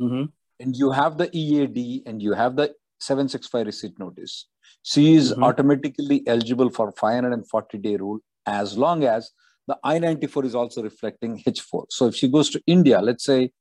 Mhm. 0.00 0.32
and 0.60 0.76
you 0.76 0.90
have 0.90 1.18
the 1.18 1.30
EAD 1.32 2.02
and 2.06 2.22
you 2.22 2.32
have 2.32 2.56
the 2.56 2.74
765 2.98 3.66
receipt 3.66 3.98
notice, 3.98 4.46
she 4.82 5.14
is 5.14 5.32
Mhm. 5.32 5.42
automatically 5.44 6.22
eligible 6.26 6.70
for 6.70 6.92
540 6.92 7.78
day 7.78 7.96
rule 7.96 8.20
as 8.46 8.76
long 8.76 9.04
as 9.04 9.30
the 9.68 9.78
I-94 9.84 10.44
is 10.44 10.54
also 10.54 10.82
reflecting 10.82 11.40
H4. 11.46 11.86
So 11.90 12.06
if 12.06 12.16
she 12.16 12.28
goes 12.28 12.50
to 12.50 12.60
India, 12.66 13.00
let's 13.00 13.24
say 13.24 13.52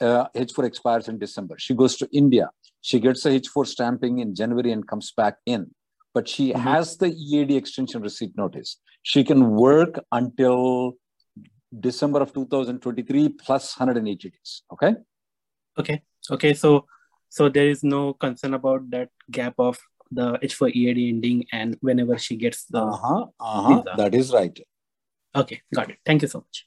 uh, 0.00 0.26
H4 0.34 0.64
expires 0.64 1.08
in 1.08 1.18
December, 1.18 1.56
she 1.58 1.74
goes 1.74 1.96
to 1.96 2.08
India, 2.12 2.50
she 2.80 3.00
gets 3.00 3.22
the 3.22 3.30
H4 3.30 3.66
stamping 3.66 4.18
in 4.18 4.34
January 4.34 4.72
and 4.72 4.86
comes 4.86 5.12
back 5.16 5.36
in, 5.46 5.70
but 6.14 6.28
she 6.28 6.52
Mhm. 6.52 6.60
has 6.60 6.96
the 6.96 7.08
EAD 7.14 7.56
extension 7.56 8.02
receipt 8.02 8.36
notice. 8.36 8.78
She 9.02 9.22
can 9.24 9.50
work 9.50 10.04
until 10.12 10.94
December 11.78 12.20
of 12.22 12.32
2023 12.32 13.28
plus 13.28 13.78
180 13.78 14.30
days. 14.30 14.62
Okay. 14.72 14.94
Okay. 15.78 16.02
Okay. 16.30 16.54
So 16.54 16.86
so 17.28 17.48
there 17.48 17.68
is 17.68 17.82
no 17.84 18.14
concern 18.14 18.54
about 18.54 18.88
that 18.90 19.10
gap 19.30 19.54
of 19.58 19.78
the 20.10 20.38
H4 20.42 20.70
EAD 20.70 21.08
ending 21.08 21.44
and 21.52 21.76
whenever 21.80 22.16
she 22.18 22.36
gets 22.36 22.64
the. 22.66 22.78
Uh-huh, 22.80 23.26
uh-huh. 23.40 23.82
That 23.96 24.14
is 24.14 24.32
right. 24.32 24.58
Okay, 25.34 25.60
got 25.74 25.90
it. 25.90 25.98
Thank 26.06 26.22
you 26.22 26.28
so 26.28 26.38
much. 26.38 26.66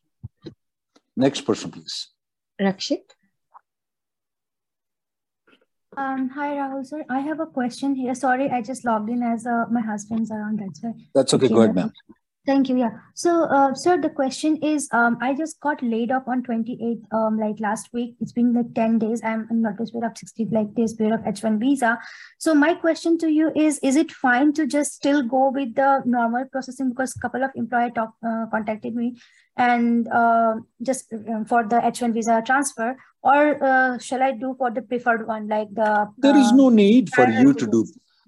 Next 1.16 1.42
person, 1.42 1.72
please. 1.72 2.10
Rakshit. 2.60 3.16
Um, 5.98 6.30
hi 6.30 6.56
Rahul 6.56 6.86
sir, 6.86 7.04
I 7.10 7.20
have 7.20 7.40
a 7.40 7.46
question 7.46 7.96
here. 7.96 8.14
Sorry, 8.16 8.50
I 8.50 8.62
just 8.62 8.86
logged 8.86 9.10
in 9.10 9.24
as 9.24 9.46
uh, 9.46 9.66
my 9.72 9.82
husband's 9.82 10.32
around. 10.32 10.60
That's 10.60 10.82
why. 10.84 10.94
That's 11.16 11.34
okay. 11.34 11.46
Okay, 11.46 11.54
Go 11.56 11.62
ahead, 11.62 11.76
ma'am. 11.76 11.92
Thank 12.50 12.68
you. 12.68 12.78
Yeah. 12.80 12.94
So, 13.14 13.44
uh, 13.44 13.76
sir, 13.76 14.02
the 14.02 14.10
question 14.10 14.56
is, 14.64 14.90
um, 14.92 15.20
I 15.22 15.36
just 15.36 15.60
got 15.60 15.84
laid 15.84 16.12
off 16.12 16.28
on 16.28 16.42
28th, 16.42 17.04
um, 17.14 17.38
like 17.38 17.60
last 17.60 17.90
week. 17.94 18.16
It's 18.20 18.32
been 18.32 18.56
like 18.56 18.74
10 18.74 18.98
days. 18.98 19.22
I'm 19.24 19.48
not 19.52 19.74
notice 19.74 19.92
period 19.92 20.10
of 20.10 20.18
60, 20.18 20.48
like 20.52 20.74
this 20.74 20.94
period 20.94 21.14
of 21.14 21.26
H1 21.26 21.60
visa. 21.60 22.00
So 22.40 22.56
my 22.56 22.74
question 22.74 23.20
to 23.20 23.30
you 23.30 23.52
is, 23.56 23.78
is 23.84 23.96
it 23.96 24.12
fine 24.12 24.52
to 24.54 24.66
just 24.66 24.94
still 24.94 25.22
go 25.22 25.52
with 25.52 25.76
the 25.76 26.02
normal 26.06 26.46
processing? 26.46 26.90
Because 26.90 27.16
a 27.16 27.20
couple 27.20 27.44
of 27.44 27.52
employer 27.54 27.92
talk, 27.92 28.16
uh, 28.26 28.48
contacted 28.50 28.96
me 28.96 29.16
and 29.56 30.08
uh, 30.08 30.56
just 30.82 31.14
um, 31.14 31.46
for 31.46 31.68
the 31.68 31.76
H1 31.76 32.16
visa 32.16 32.42
transfer, 32.44 32.98
or 33.22 33.64
uh, 33.64 34.00
shall 34.00 34.24
I 34.24 34.32
do 34.32 34.56
for 34.58 34.72
the 34.72 34.82
preferred 34.82 35.28
one, 35.28 35.48
like 35.50 35.72
the? 35.72 36.08
There 36.18 36.36
is 36.36 36.52
no 36.52 36.70
need 36.70 37.14
for 37.14 37.30
you 37.30 37.54
to 37.54 37.68
do. 37.68 37.86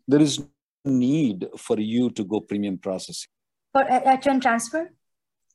There 0.08 0.22
is 0.22 0.38
no 0.38 0.92
need 0.92 1.48
for 1.58 1.80
you 1.80 2.12
to 2.12 2.24
go 2.24 2.40
premium 2.42 2.78
processing. 2.78 3.32
For 3.74 3.84
H- 3.90 4.04
H1 4.04 4.42
transfer? 4.42 4.92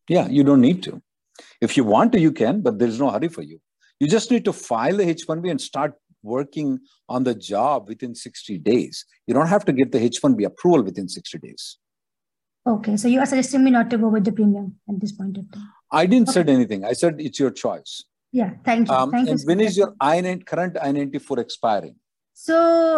Yeah, 0.09 0.29
you 0.29 0.45
don't 0.45 0.61
need 0.61 0.83
to. 0.85 1.03
If 1.61 1.77
you 1.77 1.85
want 1.85 2.13
to, 2.13 2.21
you 2.21 2.33
can, 2.33 2.61
but 2.63 2.79
there's 2.79 2.99
no 2.99 3.11
hurry 3.11 3.29
for 3.29 3.43
you. 3.43 3.61
You 4.01 4.09
just 4.09 4.31
need 4.31 4.45
to 4.45 4.53
file 4.53 4.97
the 4.97 5.05
H1B 5.05 5.51
and 5.51 5.61
start 5.61 5.95
working 6.23 6.79
on 7.09 7.25
the 7.25 7.35
job 7.35 7.89
within 7.89 8.15
60 8.15 8.59
days. 8.59 9.05
You 9.27 9.35
don't 9.35 9.47
have 9.49 9.65
to 9.67 9.73
get 9.73 9.93
the 9.93 9.99
H1B 9.99 10.45
approval 10.45 10.83
within 10.83 11.09
60 11.09 11.39
days. 11.39 11.79
Okay, 12.67 12.97
so 12.97 13.07
you 13.07 13.21
are 13.21 13.27
suggesting 13.27 13.63
me 13.63 13.71
not 13.71 13.91
to 13.91 13.99
go 13.99 14.09
with 14.09 14.25
the 14.25 14.33
premium 14.33 14.77
at 14.89 14.99
this 15.01 15.13
point 15.13 15.37
of 15.39 15.51
time. 15.53 15.69
I 15.93 16.07
didn't 16.07 16.29
Okay. 16.29 16.35
said 16.35 16.51
anything. 16.51 16.85
I 16.85 16.95
said 16.95 17.21
it's 17.21 17.39
your 17.39 17.51
choice. 17.53 18.05
Yeah, 18.33 18.55
thank 18.65 18.89
you. 18.89 18.95
Um, 18.95 19.11
thank 19.13 19.29
and 19.29 19.41
so 19.41 19.47
when 19.47 19.61
is 19.61 19.77
your 19.77 19.95
I-9 20.01 20.45
current 20.45 20.77
I-94 20.81 21.39
expiring? 21.39 21.95
So 22.39 22.57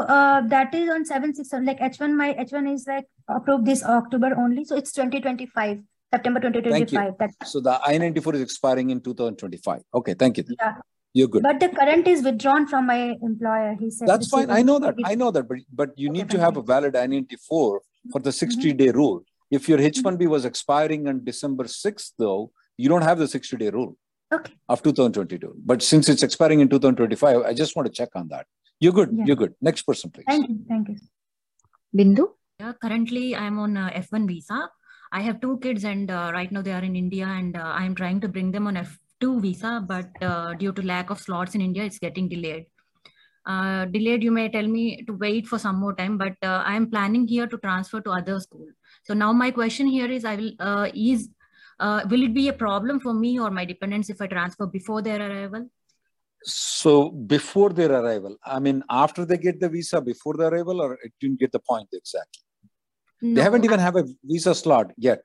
uh, 0.09 0.41
that 0.49 0.75
is 0.75 0.91
on 0.91 1.05
7, 1.05 1.33
6, 1.33 1.53
Like 1.63 1.79
H1, 1.79 2.13
my 2.13 2.35
H1 2.35 2.75
is 2.75 2.87
like 2.89 3.05
approved 3.29 3.67
this 3.67 3.85
October 3.85 4.35
only. 4.37 4.65
So 4.65 4.75
it's 4.77 4.91
2025, 4.93 5.81
September 6.13 6.41
2025. 6.41 7.13
Thank 7.21 7.39
That 7.39 7.47
So 7.49 7.61
the 7.61 7.81
I-94 7.85 8.35
is 8.35 8.41
expiring 8.41 8.91
in 8.91 9.01
2025. 9.01 9.83
Okay, 9.95 10.15
thank 10.15 10.39
you. 10.39 10.45
yeah. 10.59 10.75
You're 11.15 11.29
good. 11.29 11.45
But 11.45 11.61
the 11.61 11.69
current 11.69 12.09
is 12.09 12.25
withdrawn 12.25 12.67
from 12.67 12.87
my 12.87 13.15
employer. 13.23 13.77
He 13.79 13.93
said 13.93 14.09
That's 14.09 14.27
fine. 14.29 14.51
I 14.51 14.63
know 14.63 14.81
that. 14.81 14.97
I 15.05 15.15
know 15.15 15.31
that. 15.31 15.49
But 15.49 15.59
but 15.73 15.91
you 15.97 16.09
Okay, 16.11 16.19
need 16.19 16.31
to 16.31 16.41
have 16.41 16.57
a 16.57 16.63
valid 16.63 16.97
I-94 16.97 17.39
for 17.49 17.81
Mm-hmm. 18.09 18.19
the 18.25 18.31
60-day 18.31 18.91
rule. 18.91 19.23
If 19.53 19.69
your 19.69 19.81
H-1B 19.81 20.27
was 20.29 20.45
expiring 20.45 21.07
on 21.09 21.25
December 21.25 21.65
6th, 21.65 22.13
though, 22.19 22.51
you 22.77 22.89
don't 22.89 23.03
have 23.03 23.19
the 23.19 23.25
60-day 23.27 23.71
rule 23.71 23.97
Okay. 24.33 24.53
of 24.69 24.83
2022. 24.83 25.55
But 25.65 25.83
since 25.83 26.09
it's 26.09 26.23
expiring 26.25 26.61
in 26.61 26.69
2025, 26.69 27.43
I 27.43 27.55
just 27.55 27.77
want 27.77 27.87
to 27.87 27.93
check 27.93 28.11
on 28.17 28.29
that. 28.29 28.47
You're 28.81 28.93
good. 28.93 29.11
Yeah. 29.13 29.25
You're 29.27 29.37
good. 29.37 29.55
Next 29.61 29.83
person, 29.83 30.11
please. 30.11 30.25
Thank 30.29 30.49
you. 30.49 30.65
Thank 30.69 30.89
you. 30.89 30.97
Bindu. 31.97 32.29
Yeah, 32.61 32.73
currently 32.81 33.35
I'm 33.37 33.59
on 33.59 33.77
uh, 33.77 33.91
F1 33.91 34.27
visa. 34.27 34.69
I 35.11 35.21
have 35.21 35.41
two 35.41 35.59
kids, 35.59 35.85
and 35.85 36.11
uh, 36.11 36.31
right 36.33 36.51
now 36.53 36.63
they 36.63 36.73
are 36.73 36.83
in 36.83 36.95
India, 36.95 37.27
and 37.27 37.57
uh, 37.57 37.73
I'm 37.75 37.95
trying 37.95 38.21
to 38.21 38.29
bring 38.29 38.51
them 38.51 38.67
on 38.67 38.75
F2 38.75 39.41
visa, 39.41 39.85
but 39.87 40.11
uh, 40.23 40.55
due 40.55 40.73
to 40.73 40.83
lack 40.83 41.11
of 41.11 41.21
slots 41.21 41.55
in 41.55 41.61
India, 41.61 41.85
it's 41.85 41.99
getting 41.99 42.29
delayed. 42.29 42.67
Uh, 43.47 43.87
delayed, 43.87 44.23
you 44.23 44.31
may 44.31 44.49
tell 44.49 44.67
me 44.67 45.03
to 45.05 45.15
wait 45.15 45.47
for 45.47 45.59
some 45.59 45.77
more 45.77 45.95
time, 45.95 46.19
but 46.19 46.35
uh, 46.43 46.63
I'm 46.67 46.91
planning 46.91 47.27
here 47.27 47.47
to 47.47 47.57
transfer 47.59 48.01
to 48.03 48.11
other 48.11 48.39
school. 48.41 48.67
So 49.05 49.15
now 49.15 49.33
my 49.33 49.51
question 49.51 49.87
here 49.87 50.11
is, 50.11 50.25
I 50.27 50.37
will 50.37 50.53
uh, 50.61 50.89
is 50.95 51.31
uh, 51.81 52.03
will 52.11 52.23
it 52.23 52.35
be 52.35 52.49
a 52.49 52.53
problem 52.53 53.01
for 53.01 53.15
me 53.15 53.39
or 53.41 53.51
my 53.51 53.65
dependents 53.65 54.11
if 54.11 54.21
I 54.21 54.27
transfer 54.27 54.67
before 54.67 55.01
their 55.01 55.21
arrival? 55.23 55.71
So 56.45 57.11
before 57.11 57.71
their 57.71 57.93
arrival, 57.93 58.37
I 58.45 58.59
mean, 58.59 58.83
after 58.91 59.25
they 59.25 59.39
get 59.39 59.61
the 59.61 59.69
visa, 59.69 60.01
before 60.01 60.35
the 60.35 60.47
arrival, 60.47 60.81
or 60.81 60.95
it 61.03 61.13
didn't 61.21 61.41
get 61.41 61.53
the 61.53 61.61
point 61.61 61.89
exactly. 61.93 62.43
No, 63.21 63.35
they 63.35 63.43
haven't 63.43 63.65
even 63.65 63.81
have 63.81 63.97
a 63.97 64.05
visa 64.25 64.55
slot 64.55 64.93
yet. 64.97 65.21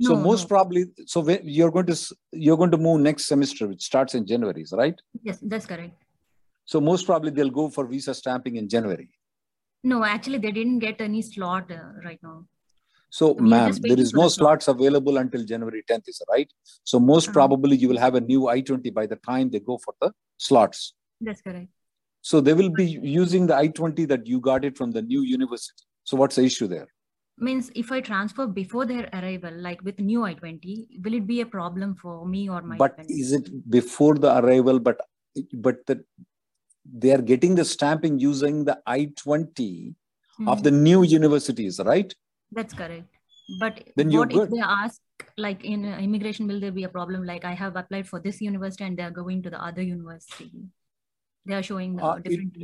So 0.00 0.16
most 0.16 0.42
no. 0.42 0.48
probably, 0.48 0.86
so 1.06 1.20
when 1.20 1.40
you're 1.44 1.70
going 1.70 1.86
to 1.86 2.14
you're 2.32 2.56
going 2.56 2.72
to 2.72 2.76
move 2.76 3.00
next 3.00 3.26
semester, 3.26 3.68
which 3.68 3.82
starts 3.82 4.14
in 4.14 4.26
January, 4.26 4.64
right? 4.72 5.00
yes, 5.22 5.38
that's 5.40 5.66
correct. 5.66 6.02
So 6.64 6.80
most 6.80 7.06
probably 7.06 7.30
they'll 7.30 7.50
go 7.50 7.68
for 7.70 7.86
visa 7.86 8.14
stamping 8.14 8.56
in 8.56 8.68
January. 8.68 9.08
No, 9.84 10.02
actually, 10.02 10.38
they 10.38 10.50
didn't 10.50 10.80
get 10.80 11.00
any 11.00 11.22
slot 11.22 11.70
uh, 11.70 12.00
right 12.04 12.18
now. 12.22 12.46
So, 13.14 13.34
ma'am, 13.34 13.70
there 13.80 14.00
is 14.00 14.12
no 14.12 14.26
slots 14.26 14.66
available 14.66 15.18
until 15.18 15.44
January 15.44 15.84
10th, 15.86 16.08
is 16.08 16.20
right? 16.28 16.52
So 16.82 16.98
most 16.98 17.28
Uh-huh. 17.28 17.34
probably 17.34 17.76
you 17.76 17.88
will 17.88 18.00
have 18.04 18.16
a 18.16 18.20
new 18.20 18.48
I-20 18.48 18.90
by 18.90 19.06
the 19.06 19.14
time 19.26 19.50
they 19.50 19.60
go 19.60 19.78
for 19.84 19.94
the 20.00 20.10
slots. 20.38 20.94
That's 21.20 21.40
correct. 21.40 21.68
So 22.22 22.40
they 22.40 22.54
will 22.54 22.70
be 22.70 22.86
using 22.86 23.46
the 23.46 23.54
I-20 23.54 24.04
that 24.06 24.26
you 24.26 24.40
got 24.40 24.64
it 24.64 24.76
from 24.76 24.90
the 24.90 25.02
new 25.02 25.22
university. 25.22 25.84
So 26.02 26.16
what's 26.16 26.34
the 26.34 26.44
issue 26.44 26.66
there? 26.66 26.88
means 27.38 27.70
if 27.76 27.92
I 27.92 28.00
transfer 28.00 28.46
before 28.46 28.84
their 28.86 29.08
arrival, 29.12 29.54
like 29.68 29.80
with 29.82 30.00
new 30.00 30.24
I-20, 30.24 31.00
will 31.04 31.14
it 31.14 31.26
be 31.26 31.40
a 31.40 31.46
problem 31.46 31.94
for 31.94 32.26
me 32.26 32.48
or 32.48 32.62
my 32.62 32.78
But 32.78 32.98
is 33.08 33.32
it 33.32 33.70
before 33.70 34.14
the 34.26 34.36
arrival? 34.38 34.78
But 34.80 35.00
but 35.54 35.86
the, 35.86 36.04
they 36.84 37.12
are 37.12 37.22
getting 37.22 37.54
the 37.54 37.64
stamping 37.64 38.18
using 38.18 38.64
the 38.64 38.76
I-20 38.86 39.94
of 40.46 40.60
Mhm. 40.60 40.62
the 40.64 40.70
new 40.70 41.02
universities, 41.02 41.80
right? 41.84 42.14
That's 42.52 42.74
correct. 42.74 43.08
But 43.60 43.82
Then 43.96 44.10
what 44.12 44.32
if 44.32 44.38
good. 44.38 44.50
they 44.52 44.60
ask, 44.60 45.00
like 45.36 45.64
in 45.64 45.84
immigration, 45.84 46.46
will 46.46 46.60
there 46.60 46.72
be 46.72 46.84
a 46.84 46.88
problem? 46.88 47.24
Like 47.24 47.44
I 47.44 47.52
have 47.52 47.76
applied 47.76 48.08
for 48.08 48.20
this 48.20 48.40
university 48.40 48.84
and 48.84 48.96
they 48.96 49.02
are 49.02 49.10
going 49.10 49.42
to 49.42 49.50
the 49.50 49.62
other 49.62 49.82
university. 49.82 50.50
They 51.46 51.54
are 51.54 51.62
showing 51.62 52.00
Uh, 52.00 52.18
different. 52.20 52.54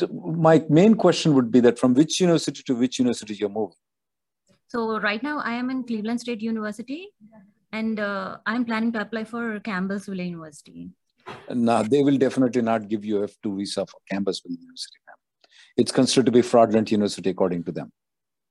the- 0.00 0.08
my 0.48 0.62
main 0.68 0.94
question 0.94 1.34
would 1.34 1.50
be 1.50 1.60
that 1.60 1.78
from 1.78 1.94
which 1.94 2.20
university 2.20 2.62
to 2.64 2.74
which 2.74 2.98
university 2.98 3.34
you're 3.34 3.48
moving? 3.48 3.76
So 4.68 4.98
right 5.00 5.22
now 5.22 5.38
I 5.38 5.52
am 5.54 5.70
in 5.70 5.84
Cleveland 5.84 6.20
State 6.20 6.42
University 6.42 7.08
and 7.72 7.98
uh, 7.98 8.38
I'm 8.46 8.64
planning 8.66 8.92
to 8.92 9.00
apply 9.00 9.24
for 9.24 9.58
Campbellsville 9.60 10.24
University. 10.24 10.90
No, 11.48 11.82
they 11.82 12.02
will 12.02 12.18
definitely 12.18 12.62
not 12.62 12.88
give 12.88 13.04
you 13.04 13.20
F2 13.22 13.56
visa 13.56 13.86
for 13.86 13.98
Campbellsville 14.12 14.58
University. 14.58 14.98
It's 15.76 15.92
considered 15.92 16.26
to 16.26 16.32
be 16.32 16.42
fraudulent 16.42 16.90
university 16.92 17.30
according 17.30 17.64
to 17.64 17.72
them. 17.72 17.90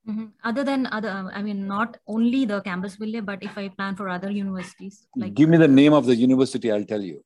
Mhm. 0.09 0.31
Other 0.43 0.63
than 0.63 0.87
other, 0.87 1.09
I 1.09 1.43
mean, 1.43 1.67
not 1.67 1.97
only 2.07 2.45
the 2.45 2.61
campus 2.61 2.95
Campbellsville, 2.95 3.25
but 3.25 3.43
if 3.43 3.57
I 3.57 3.67
plan 3.69 3.95
for 3.95 4.09
other 4.09 4.31
universities 4.31 5.07
like 5.15 5.35
Give 5.35 5.49
me 5.49 5.57
the 5.57 5.67
name 5.67 5.93
of 5.93 6.05
the 6.05 6.15
university, 6.15 6.71
I'll 6.71 6.85
tell 6.85 7.01
you. 7.01 7.23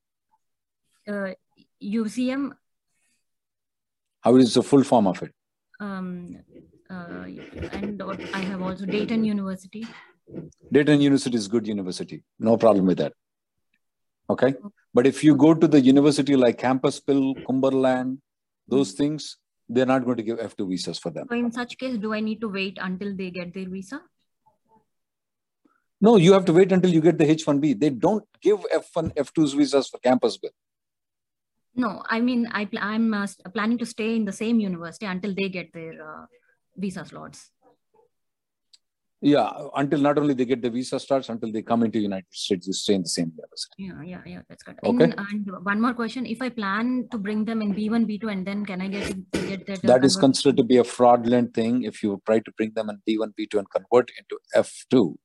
uh, 1.08 1.34
UCM, 1.82 2.52
How 4.22 4.36
is 4.38 4.54
the 4.54 4.64
full 4.64 4.84
form 4.84 5.08
of 5.08 5.22
it? 5.24 5.34
um, 5.80 6.38
uh, 6.90 7.26
and 7.74 8.02
I 8.34 8.40
have 8.40 8.62
also 8.62 8.86
Dayton 8.86 9.24
University. 9.26 9.86
Dayton 10.72 11.02
University 11.02 11.36
is 11.38 11.48
good 11.48 11.68
university. 11.68 12.24
No 12.40 12.58
problem 12.58 12.86
with 12.86 12.98
that. 13.00 13.14
Okay. 14.30 14.56
But 14.94 15.08
if 15.08 15.24
you 15.24 15.36
go 15.36 15.54
to 15.54 15.68
the 15.68 15.82
university 15.82 16.36
like 16.36 16.58
campus, 16.58 17.00
Campusville, 17.00 17.46
Cumberland, 17.46 18.22
those 18.68 18.94
things, 18.94 19.38
they're 19.70 19.86
not 19.86 20.06
going 20.06 20.18
to 20.18 20.24
give 20.24 20.40
F2 20.40 20.70
visas 20.70 21.00
for 21.00 21.10
them. 21.10 21.28
So 21.30 21.36
in 21.36 21.52
such 21.52 21.78
case, 21.78 21.98
do 21.98 22.14
I 22.14 22.20
need 22.20 22.42
to 22.42 22.50
wait 22.50 22.78
until 22.82 23.16
they 23.16 23.32
get 23.32 23.54
their 23.54 23.70
visa? 23.70 24.02
No, 26.02 26.18
you 26.18 26.34
have 26.34 26.46
to 26.46 26.54
wait 26.54 26.72
until 26.72 26.92
you 26.92 27.00
get 27.00 27.18
the 27.18 27.26
H1B. 27.26 27.80
They 27.80 27.90
don't 27.90 28.26
give 28.42 28.60
F1, 28.74 29.16
F2 29.16 29.56
visas 29.56 29.88
for 29.88 30.00
Campusville. 30.00 30.52
No, 31.76 32.04
I 32.08 32.20
mean, 32.20 32.48
I 32.52 32.66
pl- 32.66 32.80
I'm 32.82 33.14
uh, 33.14 33.26
planning 33.54 33.78
to 33.80 33.86
stay 33.86 34.16
in 34.16 34.26
the 34.26 34.32
same 34.32 34.60
university 34.60 35.06
until 35.06 35.34
they 35.34 35.50
get 35.50 35.74
their 35.74 35.94
uh, 35.94 36.26
visa 36.78 37.06
slots. 37.06 37.50
Yeah, 39.24 39.50
until 39.78 40.00
not 40.00 40.18
only 40.18 40.34
they 40.34 40.44
get 40.44 40.62
the 40.62 40.70
visa 40.70 41.00
starts, 41.00 41.30
until 41.30 41.50
they 41.50 41.62
come 41.62 41.84
into 41.84 41.98
United 41.98 42.26
States, 42.30 42.68
you 42.68 42.74
stay 42.74 42.96
in 42.96 43.04
the 43.04 43.08
same 43.08 43.32
university. 43.34 43.76
Yeah, 43.78 44.02
yeah, 44.04 44.22
yeah, 44.26 44.42
that's 44.50 44.64
good. 44.64 44.78
Okay. 44.84 45.06
In, 45.06 45.14
and 45.18 45.50
one 45.64 45.80
more 45.80 45.94
question: 45.94 46.26
If 46.26 46.42
I 46.42 46.50
plan 46.50 47.08
to 47.12 47.18
bring 47.18 47.46
them 47.46 47.62
in 47.62 47.74
B1, 47.74 48.06
B2, 48.06 48.32
and 48.32 48.46
then 48.46 48.66
can 48.66 48.82
I 48.82 48.90
get 48.90 49.08
get 49.32 49.66
that? 49.68 49.86
uh, 49.86 49.88
That 49.88 50.04
is 50.04 50.18
considered 50.18 50.58
to 50.58 50.64
be 50.64 50.76
a 50.78 50.84
fraudulent 50.84 51.54
thing 51.54 51.84
if 51.84 52.04
you 52.04 52.22
try 52.26 52.40
to 52.40 52.52
bring 52.58 52.74
them 52.76 52.90
in 52.90 52.98
B1, 53.08 53.34
B2 53.40 53.60
and 53.60 53.70
convert 53.70 54.12
into 54.20 54.40
F2 54.56 55.16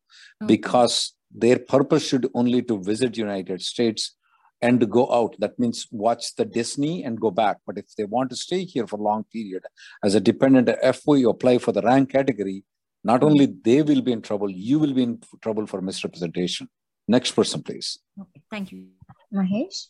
Okay. 0.40 0.46
because 0.46 1.14
their 1.34 1.58
purpose 1.58 2.06
should 2.06 2.28
only 2.34 2.62
to 2.62 2.80
visit 2.80 3.16
United 3.16 3.60
States 3.62 4.14
and 4.62 4.88
go 4.88 5.12
out. 5.12 5.34
That 5.40 5.58
means 5.58 5.86
watch 5.90 6.34
the 6.36 6.44
Disney 6.44 7.02
and 7.02 7.20
go 7.20 7.32
back. 7.32 7.58
But 7.66 7.78
if 7.78 7.94
they 7.96 8.04
want 8.04 8.30
to 8.30 8.36
stay 8.36 8.64
here 8.64 8.86
for 8.86 8.96
a 8.96 9.02
long 9.02 9.24
period 9.32 9.64
as 10.04 10.14
a 10.14 10.20
dependent 10.20 10.68
F4, 10.68 11.18
you 11.18 11.30
apply 11.30 11.58
for 11.58 11.72
the 11.72 11.82
rank 11.82 12.10
category, 12.12 12.64
not 13.04 13.22
only 13.22 13.46
they 13.46 13.82
will 13.82 14.02
be 14.02 14.12
in 14.12 14.22
trouble, 14.22 14.50
you 14.50 14.78
will 14.78 14.92
be 14.92 15.02
in 15.02 15.20
trouble 15.42 15.66
for 15.66 15.80
misrepresentation. 15.80 16.68
Next 17.06 17.32
person, 17.32 17.62
please. 17.62 17.98
Okay, 18.20 18.42
thank 18.50 18.72
you. 18.72 18.88
Mahesh. 19.32 19.86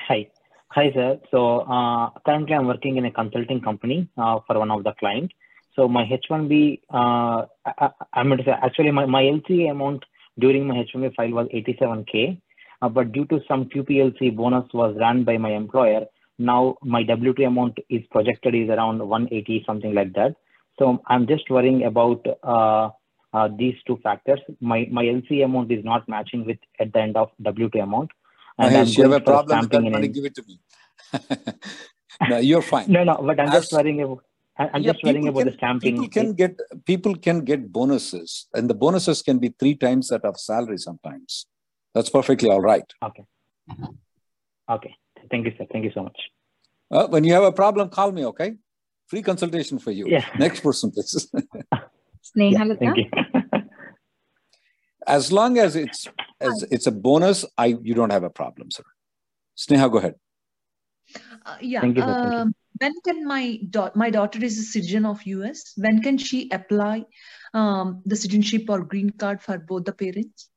Hi. 0.00 0.28
Hi, 0.70 0.90
sir. 0.92 1.20
So 1.30 1.60
uh, 1.60 2.10
currently 2.26 2.54
I'm 2.54 2.66
working 2.66 2.96
in 2.96 3.04
a 3.04 3.10
consulting 3.10 3.60
company 3.60 4.08
uh, 4.18 4.40
for 4.46 4.58
one 4.58 4.70
of 4.70 4.84
the 4.84 4.92
clients. 4.94 5.34
So 5.76 5.88
my 5.88 6.04
H1B, 6.04 6.80
uh, 6.92 7.46
I, 7.66 7.90
am 8.14 8.28
going 8.28 8.38
to 8.38 8.44
say, 8.44 8.50
actually 8.50 8.90
my, 8.90 9.06
my 9.06 9.22
LCA 9.22 9.70
amount 9.70 10.04
during 10.38 10.66
my 10.66 10.76
H1B 10.76 11.14
file 11.14 11.30
was 11.30 11.48
87K. 11.48 12.40
Uh, 12.82 12.88
but 12.88 13.12
due 13.12 13.24
to 13.26 13.40
some 13.48 13.66
QPLC 13.66 14.36
bonus 14.36 14.64
was 14.72 14.96
run 14.98 15.24
by 15.24 15.38
my 15.38 15.50
employer, 15.50 16.06
now 16.38 16.76
my 16.82 17.04
W2 17.04 17.46
amount 17.46 17.78
is 17.88 18.02
projected 18.10 18.54
is 18.54 18.68
around 18.68 18.98
180, 18.98 19.64
something 19.66 19.94
like 19.94 20.12
that. 20.14 20.34
So 20.78 21.00
I'm 21.06 21.26
just 21.26 21.48
worrying 21.50 21.84
about 21.84 22.26
uh, 22.42 22.90
uh, 23.32 23.48
these 23.56 23.74
two 23.86 23.98
factors. 24.02 24.40
My, 24.60 24.88
my 24.90 25.04
LCA 25.04 25.44
amount 25.44 25.70
is 25.70 25.84
not 25.84 26.08
matching 26.08 26.44
with 26.44 26.58
at 26.80 26.92
the 26.92 27.00
end 27.00 27.16
of 27.16 27.30
W2 27.42 27.82
amount. 27.82 28.10
And 28.58 28.74
Mahesh, 28.74 28.96
you 28.96 29.04
have 29.04 29.12
a 29.12 29.20
problem 29.20 29.60
with 29.60 29.70
that 29.70 29.82
money, 29.82 30.08
give 30.08 30.24
it 30.24 30.34
to 30.36 30.44
me. 30.46 30.60
no, 32.28 32.38
you're 32.38 32.62
fine. 32.62 32.90
no, 32.90 33.04
no, 33.04 33.20
but 33.22 33.38
I'm 33.40 33.48
As, 33.48 33.62
just 33.62 33.72
worrying 33.72 34.02
about. 34.02 34.24
I'm 34.56 34.82
yeah, 34.82 34.92
just 34.92 35.02
worrying 35.02 35.26
about 35.26 35.40
can, 35.40 35.48
the 35.48 35.56
stamping. 35.56 35.94
People 35.96 36.08
can 36.08 36.32
get 36.34 36.60
people 36.84 37.16
can 37.16 37.40
get 37.40 37.72
bonuses, 37.72 38.46
and 38.54 38.70
the 38.70 38.74
bonuses 38.74 39.20
can 39.22 39.38
be 39.38 39.52
three 39.58 39.74
times 39.74 40.08
that 40.10 40.24
of 40.24 40.38
salary 40.38 40.78
sometimes. 40.78 41.46
That's 41.92 42.08
perfectly 42.08 42.48
all 42.48 42.60
right. 42.60 42.84
Okay. 43.02 43.24
Okay. 44.70 44.94
Thank 45.30 45.46
you, 45.46 45.52
sir. 45.58 45.66
Thank 45.72 45.84
you 45.84 45.92
so 45.94 46.02
much. 46.02 46.18
Uh, 46.90 47.06
when 47.08 47.24
you 47.24 47.32
have 47.32 47.42
a 47.42 47.52
problem, 47.52 47.88
call 47.88 48.12
me. 48.12 48.24
Okay. 48.26 48.54
Free 49.06 49.22
consultation 49.22 49.78
for 49.78 49.90
you. 49.90 50.08
Yeah. 50.08 50.24
Next 50.38 50.60
person, 50.60 50.90
please. 50.90 51.28
Sneha 52.24 52.52
yeah, 52.52 52.74
Thank 52.74 52.96
you. 52.96 53.10
as 55.06 55.30
long 55.30 55.58
as 55.58 55.76
it's 55.76 56.08
as 56.40 56.64
it's 56.70 56.86
a 56.86 56.92
bonus, 56.92 57.44
I 57.58 57.76
you 57.82 57.94
don't 57.94 58.10
have 58.10 58.24
a 58.24 58.30
problem, 58.30 58.70
sir. 58.70 58.84
Sneha, 59.56 59.90
go 59.90 59.98
ahead. 59.98 60.14
Uh, 61.44 61.56
yeah. 61.60 61.80
Thank 61.80 61.96
you, 61.96 62.02
thank 62.02 62.32
you. 62.32 62.38
Um, 62.38 62.54
when 62.80 62.92
can 63.04 63.26
my 63.26 63.58
daughter, 63.70 63.92
my 63.94 64.10
daughter 64.10 64.42
is 64.42 64.58
a 64.58 64.62
citizen 64.62 65.04
of 65.04 65.24
US. 65.26 65.74
When 65.76 66.02
can 66.02 66.18
she 66.18 66.50
apply 66.50 67.04
um, 67.52 68.02
the 68.04 68.16
citizenship 68.16 68.64
or 68.68 68.82
green 68.82 69.10
card 69.10 69.42
for 69.42 69.58
both 69.58 69.84
the 69.84 69.92
parents? 69.92 70.48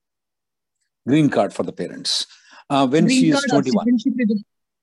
Green 1.07 1.29
card 1.29 1.53
for 1.53 1.63
the 1.63 1.73
parents. 1.73 2.25
Uh, 2.69 2.87
when 2.87 3.05
green 3.05 3.19
she 3.19 3.29
is 3.29 3.45
21. 3.49 3.85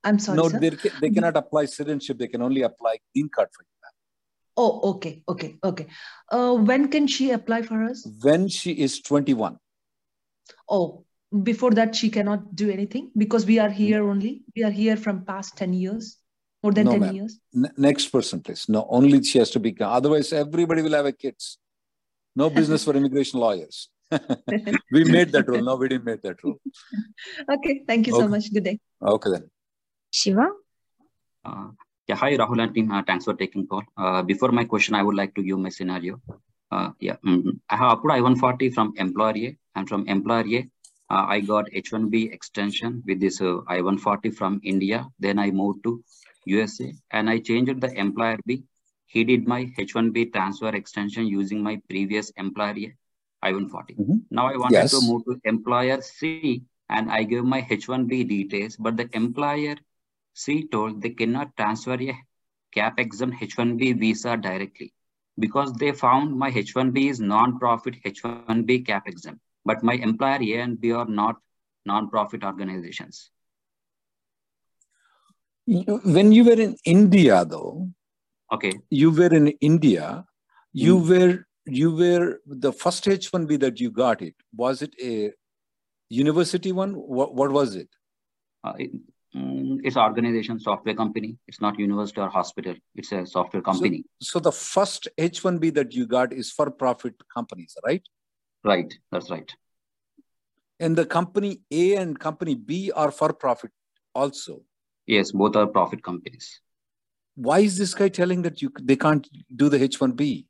I'm 0.04 0.18
sorry. 0.18 0.36
No, 0.36 0.48
sir. 0.48 0.58
they, 0.58 0.70
they 1.00 1.10
cannot 1.10 1.36
apply 1.36 1.66
citizenship. 1.66 2.18
They 2.18 2.28
can 2.28 2.42
only 2.42 2.62
apply 2.62 2.98
green 3.14 3.28
card 3.28 3.48
for 3.52 3.62
you. 3.62 3.68
Oh, 4.56 4.80
okay, 4.94 5.22
okay, 5.28 5.56
okay. 5.64 5.86
Uh, 6.30 6.54
when 6.54 6.88
can 6.88 7.08
she 7.08 7.32
apply 7.32 7.62
for 7.62 7.82
us? 7.82 8.06
When 8.22 8.48
she 8.48 8.70
is 8.70 9.00
21. 9.00 9.58
Oh, 10.68 11.04
before 11.42 11.72
that 11.72 11.96
she 11.96 12.08
cannot 12.08 12.54
do 12.54 12.70
anything 12.70 13.10
because 13.16 13.46
we 13.46 13.58
are 13.58 13.68
here 13.70 14.08
only. 14.08 14.42
We 14.54 14.62
are 14.62 14.70
here 14.70 14.96
from 14.96 15.24
past 15.24 15.56
10 15.56 15.72
years, 15.72 16.18
more 16.62 16.72
than 16.72 16.84
no, 16.84 16.92
10 16.92 17.00
ma'am. 17.00 17.14
years. 17.14 17.38
N- 17.54 17.72
next 17.76 18.08
person, 18.08 18.40
please. 18.40 18.68
No, 18.68 18.86
only 18.88 19.24
she 19.24 19.38
has 19.38 19.50
to 19.50 19.60
be. 19.60 19.74
Otherwise, 19.80 20.32
everybody 20.32 20.82
will 20.82 20.92
have 20.92 21.06
a 21.06 21.12
kids. 21.12 21.58
No 22.36 22.48
business 22.48 22.84
for 22.84 22.94
immigration 22.94 23.40
lawyers. 23.40 23.88
we 24.92 25.04
made 25.04 25.32
that 25.32 25.48
rule. 25.48 25.62
No, 25.62 25.74
we 25.76 25.88
didn't 25.88 26.04
make 26.04 26.22
that 26.22 26.42
rule. 26.44 26.60
Okay. 27.50 27.82
Thank 27.88 28.06
you 28.06 28.14
okay. 28.14 28.22
so 28.22 28.28
much. 28.28 28.52
Good 28.52 28.64
day. 28.64 28.80
Okay 29.02 29.30
then. 29.30 29.50
Shiva? 30.14 30.48
Uh, 31.44 31.70
yeah, 32.06 32.14
hi 32.14 32.36
Rahul 32.36 32.62
and 32.62 32.72
team. 32.72 32.92
Uh, 32.92 33.02
thanks 33.02 33.24
for 33.24 33.34
taking 33.34 33.66
call. 33.66 33.82
Uh, 33.96 34.22
before 34.22 34.52
my 34.52 34.64
question, 34.64 34.94
I 34.94 35.02
would 35.02 35.16
like 35.16 35.34
to 35.34 35.42
give 35.42 35.58
my 35.58 35.70
scenario. 35.70 36.20
Uh, 36.70 36.90
yeah, 37.00 37.16
mm-hmm. 37.26 37.50
I 37.68 37.76
have 37.76 37.98
applied 37.98 38.22
I-140 38.22 38.72
from 38.72 38.94
employer 38.96 39.34
A, 39.36 39.56
and 39.74 39.88
from 39.88 40.06
employer 40.06 40.44
A, 40.58 40.60
uh, 41.10 41.24
I 41.34 41.40
got 41.40 41.66
H-1B 41.72 42.32
extension 42.32 43.02
with 43.04 43.18
this 43.20 43.40
uh, 43.40 43.58
I-140 43.66 44.32
from 44.36 44.60
India. 44.62 45.04
Then 45.18 45.40
I 45.40 45.50
moved 45.50 45.82
to 45.82 46.04
USA, 46.46 46.94
and 47.10 47.28
I 47.28 47.40
changed 47.40 47.80
the 47.80 47.92
employer 47.98 48.38
B. 48.46 48.62
He 49.06 49.24
did 49.24 49.48
my 49.48 49.68
H-1B 49.76 50.32
transfer 50.32 50.68
extension 50.68 51.26
using 51.26 51.60
my 51.60 51.80
previous 51.88 52.30
employer 52.36 52.76
A, 52.76 52.94
I-140. 53.48 53.98
Mm-hmm. 53.98 54.18
Now 54.30 54.46
I 54.46 54.56
wanted 54.56 54.74
yes. 54.74 54.92
to 54.92 55.00
move 55.10 55.24
to 55.24 55.40
employer 55.42 56.00
C, 56.02 56.62
and 56.88 57.10
I 57.10 57.24
gave 57.24 57.42
my 57.42 57.66
H-1B 57.68 58.28
details, 58.28 58.76
but 58.76 58.96
the 58.96 59.08
employer 59.12 59.74
C 60.34 60.66
told 60.66 61.00
they 61.00 61.10
cannot 61.10 61.56
transfer 61.56 61.94
a 61.94 62.16
cap 62.72 62.98
exempt 62.98 63.40
H1B 63.40 63.98
visa 63.98 64.36
directly 64.36 64.92
because 65.38 65.72
they 65.74 65.92
found 65.92 66.36
my 66.36 66.50
H1B 66.50 67.10
is 67.10 67.20
non-profit 67.20 68.02
H1B 68.04 68.86
cap 68.86 69.06
exempt, 69.06 69.40
but 69.64 69.82
my 69.82 69.94
employer 69.94 70.38
A 70.42 70.60
and 70.60 70.80
B 70.80 70.92
are 70.92 71.06
not 71.06 71.36
non-profit 71.86 72.44
organizations. 72.44 73.30
When 75.66 76.32
you 76.32 76.44
were 76.44 76.60
in 76.60 76.76
India, 76.84 77.44
though, 77.44 77.88
okay, 78.52 78.72
you 78.90 79.10
were 79.10 79.34
in 79.34 79.48
India, 79.60 80.24
you 80.72 80.98
mm. 80.98 81.08
were 81.08 81.46
you 81.66 81.94
were 81.96 82.40
the 82.46 82.72
first 82.72 83.04
H1B 83.04 83.60
that 83.60 83.80
you 83.80 83.90
got 83.90 84.20
it. 84.20 84.34
Was 84.54 84.82
it 84.82 84.94
a 85.02 85.32
university 86.10 86.72
one? 86.72 86.92
What, 86.92 87.34
what 87.34 87.50
was 87.50 87.74
it? 87.74 87.88
Uh, 88.62 88.74
Mm, 89.36 89.80
it's 89.82 89.96
organization, 89.96 90.60
software 90.60 90.94
company. 90.94 91.36
It's 91.48 91.60
not 91.60 91.78
university 91.78 92.20
or 92.20 92.28
hospital. 92.28 92.74
It's 92.94 93.10
a 93.12 93.26
software 93.26 93.62
company. 93.62 94.04
So, 94.20 94.38
so 94.38 94.40
the 94.40 94.52
first 94.52 95.08
H1B 95.18 95.74
that 95.74 95.92
you 95.92 96.06
got 96.06 96.32
is 96.32 96.52
for 96.52 96.70
profit 96.70 97.14
companies, 97.32 97.76
right? 97.84 98.02
Right. 98.62 98.94
That's 99.10 99.30
right. 99.30 99.52
And 100.78 100.96
the 100.96 101.06
company 101.06 101.60
A 101.70 101.96
and 101.96 102.18
company 102.18 102.54
B 102.54 102.92
are 102.94 103.10
for 103.10 103.32
profit 103.32 103.70
also. 104.14 104.62
Yes, 105.06 105.32
both 105.32 105.56
are 105.56 105.66
profit 105.66 106.02
companies. 106.02 106.60
Why 107.34 107.60
is 107.60 107.76
this 107.76 107.94
guy 107.94 108.08
telling 108.08 108.42
that 108.42 108.62
you 108.62 108.72
they 108.80 108.96
can't 108.96 109.28
do 109.54 109.68
the 109.68 109.78
H1B? 109.78 110.46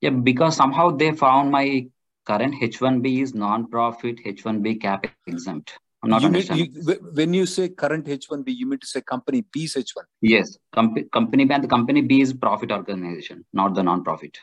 Yeah, 0.00 0.10
because 0.10 0.56
somehow 0.56 0.90
they 0.90 1.12
found 1.12 1.50
my 1.50 1.88
current 2.24 2.54
H1B 2.62 3.22
is 3.22 3.34
non-profit 3.34 4.24
H1B 4.24 4.80
cap 4.80 5.06
exempt. 5.26 5.78
I'm 6.04 6.10
not 6.10 6.20
you 6.20 6.26
understanding. 6.28 6.72
Mean, 6.72 6.84
you, 6.86 7.10
when 7.12 7.34
you 7.34 7.46
say 7.46 7.68
current 7.68 8.06
H1B, 8.06 8.54
you 8.54 8.66
mean 8.66 8.78
to 8.78 8.86
say 8.86 9.00
company 9.00 9.44
B's 9.52 9.74
H1? 9.74 10.04
Yes, 10.20 10.58
Com- 10.74 10.94
company 11.12 11.44
B 11.44 11.54
and 11.54 11.64
the 11.64 11.68
company 11.68 12.02
B 12.02 12.20
is 12.20 12.32
profit 12.32 12.70
organization, 12.70 13.44
not 13.52 13.74
the 13.74 13.82
non-profit. 13.82 14.38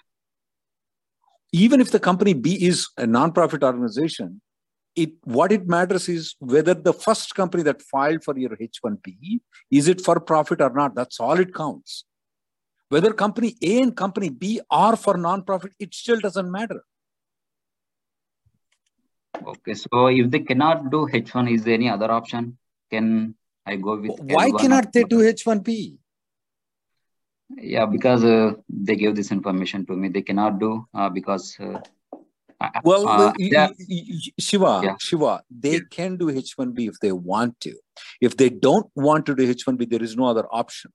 Even 1.54 1.82
if 1.82 1.92
the 1.92 2.00
company 2.00 2.34
B 2.34 2.66
is 2.66 2.90
a 2.98 3.06
non-profit 3.06 3.64
organization, 3.64 4.42
it 4.96 5.12
what 5.24 5.52
it 5.52 5.68
matters 5.68 6.10
is 6.10 6.36
whether 6.40 6.74
the 6.74 6.94
first 6.94 7.36
company 7.36 7.64
that 7.64 7.82
filed 7.82 8.24
for 8.24 8.38
your 8.38 8.58
H1B 8.58 9.40
is 9.70 9.88
it 9.88 10.02
for 10.02 10.20
profit 10.20 10.62
or 10.62 10.72
not. 10.72 10.96
That's 10.96 11.20
all 11.20 11.40
it 11.40 11.54
counts. 11.54 12.06
Whether 12.90 13.14
company 13.14 13.56
A 13.62 13.82
and 13.82 13.96
company 13.96 14.30
B 14.30 14.60
are 14.70 14.96
for 14.96 15.16
non-profit, 15.16 15.74
it 15.80 15.94
still 15.94 16.20
doesn't 16.20 16.52
matter. 16.52 16.84
Okay, 19.48 19.74
so 19.74 20.08
if 20.08 20.30
they 20.30 20.40
cannot 20.40 20.92
do 20.92 21.08
H1, 21.08 21.54
is 21.54 21.64
there 21.64 21.74
any 21.74 21.90
other 21.90 22.12
option? 22.12 22.58
Can 22.90 23.36
I 23.66 23.76
go 23.76 23.98
with 23.98 24.20
Why 24.20 24.52
cannot 24.52 24.94
they 24.94 25.04
do 25.04 25.20
H1B? 25.20 25.98
Yeah, 27.58 27.86
because 27.86 28.24
uh, 28.24 28.54
they 28.70 28.96
gave 28.96 29.16
this 29.16 29.32
information 29.32 29.86
to 29.88 29.94
me. 29.94 30.10
They 30.10 30.22
cannot 30.22 30.60
do 30.60 30.86
uh, 30.94 31.10
because. 31.10 31.58
Uh, 31.60 31.80
well, 32.84 33.08
uh, 33.08 33.34
yeah. 33.40 33.70
Shiva, 34.40 34.82
yeah. 34.84 34.96
Shiva, 35.00 35.42
they 35.50 35.74
yeah. 35.74 35.80
can 35.90 36.18
do 36.18 36.28
H1B 36.28 36.88
if 36.88 37.00
they 37.02 37.12
want 37.12 37.60
to. 37.62 37.76
If 38.22 38.38
they 38.38 38.50
don't 38.50 38.88
want 38.96 39.26
to 39.26 39.36
do 39.36 39.54
H1B, 39.54 39.90
there 39.90 40.04
is 40.04 40.16
no 40.16 40.26
other 40.26 40.46
option 40.52 40.92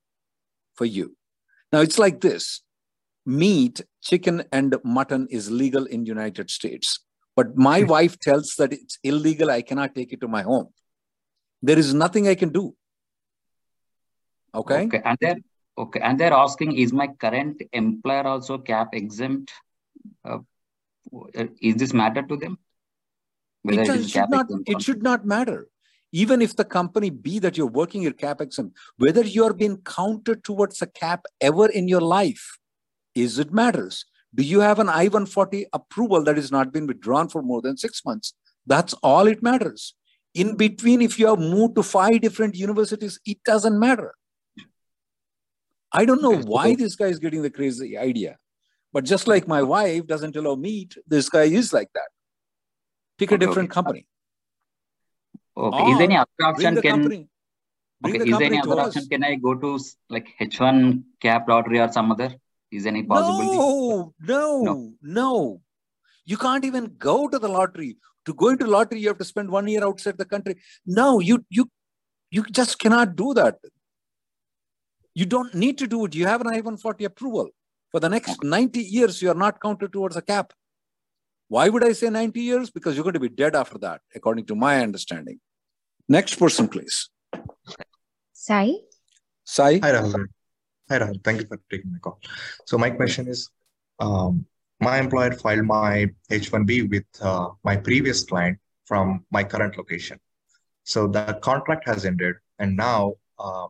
for 0.75 0.85
you. 0.85 1.17
Now 1.73 1.81
it's 1.81 1.99
like 1.99 2.21
this: 2.21 2.63
meat, 3.27 3.83
chicken, 4.01 4.45
and 4.53 4.77
mutton 4.85 5.27
is 5.29 5.51
legal 5.51 5.87
in 5.87 6.07
United 6.07 6.51
States 6.51 7.01
but 7.37 7.57
my 7.57 7.83
hmm. 7.83 7.89
wife 7.89 8.19
tells 8.19 8.55
that 8.57 8.73
it's 8.73 8.99
illegal 9.03 9.51
i 9.51 9.63
cannot 9.63 9.95
take 9.95 10.13
it 10.13 10.21
to 10.23 10.29
my 10.29 10.43
home. 10.43 10.69
There 11.63 11.79
is 11.79 11.93
nothing 11.95 12.29
i 12.29 12.35
can 12.35 12.51
do. 12.51 12.75
Okay? 14.55 14.85
Okay 14.87 15.03
and 15.05 15.19
they're 15.21 15.39
okay 15.79 16.01
and 16.01 16.19
they're 16.19 16.33
asking 16.33 16.77
is 16.77 16.93
my 16.93 17.09
current 17.09 17.63
employer 17.73 18.27
also 18.27 18.59
cap 18.59 18.95
exempt? 18.95 19.53
Uh, 20.25 20.39
is 21.61 21.77
this 21.77 21.93
matter 21.93 22.23
to 22.23 22.37
them? 22.37 22.59
Whether 23.63 23.95
it, 23.95 24.01
it 24.01 24.11
should 24.11 24.31
not 24.31 24.47
it 24.67 24.83
should 24.83 25.03
not 25.03 25.27
matter. 25.27 25.69
Even 26.13 26.41
if 26.41 26.57
the 26.57 26.65
company 26.65 27.11
B 27.11 27.39
that 27.41 27.59
you're 27.59 27.67
working 27.67 28.01
your 28.01 28.13
cap 28.13 28.41
exempt, 28.41 28.77
whether 28.97 29.23
you're 29.23 29.53
being 29.53 29.79
counted 29.79 30.45
towards 30.45 30.81
a 30.81 30.87
cap 30.87 31.27
ever 31.41 31.69
in 31.69 31.89
your 31.89 32.01
life, 32.01 32.59
is 33.15 33.39
it 33.39 33.53
matters. 33.53 34.05
Do 34.35 34.43
you 34.43 34.61
have 34.61 34.79
an 34.79 34.89
I 34.89 35.05
140 35.05 35.67
approval 35.73 36.23
that 36.25 36.37
has 36.37 36.53
not 36.53 36.73
been 36.73 36.87
withdrawn 36.87 37.29
for 37.29 37.43
more 37.43 37.63
than 37.63 37.77
six 37.77 38.05
months? 38.05 38.35
That's 38.67 38.93
all 38.95 39.27
it 39.27 39.43
matters. 39.43 39.95
In 40.35 40.57
between, 40.57 41.01
if 41.01 41.19
you 41.19 41.29
have 41.29 41.39
moved 41.39 41.77
to 41.77 41.83
five 41.83 42.21
different 42.21 42.55
universities, 42.57 43.19
it 43.25 43.39
doesn't 43.45 43.79
matter. 43.79 44.15
I 45.93 46.05
don't 46.05 46.21
know 46.21 46.37
why 46.37 46.75
this 46.75 46.95
guy 46.97 47.07
is 47.07 47.19
getting 47.19 47.43
the 47.43 47.51
crazy 47.51 47.97
idea. 47.97 48.37
But 48.93 49.05
just 49.05 49.27
like 49.27 49.49
my 49.49 49.63
wife 49.63 50.07
doesn't 50.07 50.37
allow 50.37 50.55
meat, 50.55 50.97
this 51.07 51.29
guy 51.29 51.45
is 51.45 51.73
like 51.73 51.89
that. 51.95 52.09
Pick 53.19 53.33
a 53.33 53.39
different 53.39 53.71
okay. 53.71 53.75
company. 53.75 54.07
Okay. 55.57 55.79
Or 55.79 55.91
is 55.91 55.99
there 55.99 56.05
any 56.05 56.17
other 56.17 56.29
option? 56.45 56.75
Can, 56.83 56.83
company. 56.83 57.29
Okay, 58.07 58.19
is 58.19 58.39
there 58.39 58.47
any 58.47 58.61
other 58.61 58.81
option? 58.81 59.07
Can 59.09 59.25
I 59.25 59.37
go 59.37 59.55
to 59.55 59.79
like 60.11 60.29
H1 60.41 61.03
cap 61.21 61.49
lottery 61.49 61.81
or 61.81 61.91
some 61.91 62.13
other? 62.13 62.35
Is 62.77 62.85
any 62.85 63.03
possibility? 63.03 63.57
No, 63.57 64.13
no, 64.21 64.63
no, 64.63 64.93
no. 65.03 65.61
You 66.27 66.37
can't 66.37 66.65
even 66.65 66.95
go 66.99 67.27
to 67.27 67.39
the 67.39 67.49
lottery. 67.49 67.97
To 68.27 68.35
go 68.35 68.49
into 68.49 68.67
lottery, 68.67 69.01
you 69.01 69.09
have 69.09 69.19
to 69.19 69.25
spend 69.25 69.49
one 69.49 69.67
year 69.69 69.85
outside 69.85 70.19
the 70.19 70.27
country. 70.27 70.57
No, 70.85 71.21
you 71.21 71.45
you 71.49 71.71
you 72.31 72.43
just 72.59 72.79
cannot 72.79 73.17
do 73.17 73.33
that. 73.35 73.57
You 75.15 75.25
don't 75.25 75.55
need 75.55 75.79
to 75.79 75.87
do 75.87 76.05
it. 76.05 76.15
You 76.15 76.27
have 76.27 76.43
an 76.43 76.49
I-140 76.49 77.07
approval. 77.07 77.49
For 77.93 78.01
the 78.01 78.11
next 78.11 78.45
90 78.45 78.81
years, 78.81 79.23
you 79.23 79.31
are 79.31 79.41
not 79.47 79.61
counted 79.63 79.93
towards 79.93 80.17
a 80.17 80.21
cap. 80.21 80.53
Why 81.49 81.69
would 81.71 81.85
I 81.85 81.93
say 81.93 82.11
90 82.11 82.41
years? 82.41 82.71
Because 82.71 82.95
you're 82.95 83.05
going 83.05 83.15
to 83.15 83.21
be 83.21 83.31
dead 83.31 83.57
after 83.57 83.79
that, 83.79 84.03
according 84.15 84.45
to 84.47 84.55
my 84.55 84.83
understanding. 84.83 85.41
Next 86.07 86.35
person, 86.35 86.69
please. 86.69 87.09
Sai. 88.35 88.75
Sai. 89.45 89.79
Hi, 89.83 89.93
Rahul. 89.93 90.27
Hi, 90.89 90.99
Rahul. 91.01 91.23
Thank 91.25 91.41
you 91.41 91.47
for 91.47 91.59
taking 91.69 91.91
my 91.93 91.99
call. 91.99 92.21
So 92.65 92.79
my 92.79 92.91
question 92.91 93.27
is, 93.27 93.51
um, 93.99 94.47
my 94.81 94.99
employer 94.99 95.33
filed 95.33 95.65
my 95.65 96.09
H-1B 96.31 96.91
with 96.91 97.07
uh, 97.21 97.49
my 97.65 97.77
previous 97.77 98.25
client 98.25 98.59
from 98.85 99.25
my 99.33 99.43
current 99.43 99.77
location. 99.77 100.21
So 100.85 101.09
the 101.09 101.41
contract 101.43 101.89
has 101.89 102.05
ended, 102.05 102.37
and 102.61 102.77
now 102.77 103.15
uh, 103.39 103.67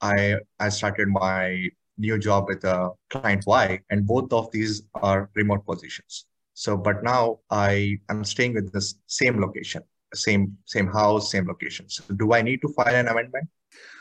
I 0.00 0.36
I 0.60 0.68
started 0.68 1.08
my 1.08 1.68
new 1.96 2.18
job 2.18 2.46
with 2.46 2.62
a 2.62 2.92
client 3.10 3.42
Y, 3.46 3.80
and 3.90 4.06
both 4.06 4.32
of 4.32 4.52
these 4.52 4.82
are 4.94 5.30
remote 5.34 5.66
positions. 5.66 6.26
So, 6.54 6.76
but 6.76 7.02
now 7.02 7.40
I 7.50 7.98
am 8.08 8.22
staying 8.22 8.54
with 8.54 8.72
the 8.72 8.82
same 9.06 9.40
location, 9.40 9.82
same 10.14 10.56
same 10.66 10.86
house, 10.86 11.32
same 11.32 11.48
location. 11.48 11.88
So, 11.88 12.04
do 12.14 12.32
I 12.32 12.42
need 12.42 12.62
to 12.62 12.68
file 12.68 12.94
an 12.94 13.08
amendment? 13.08 13.48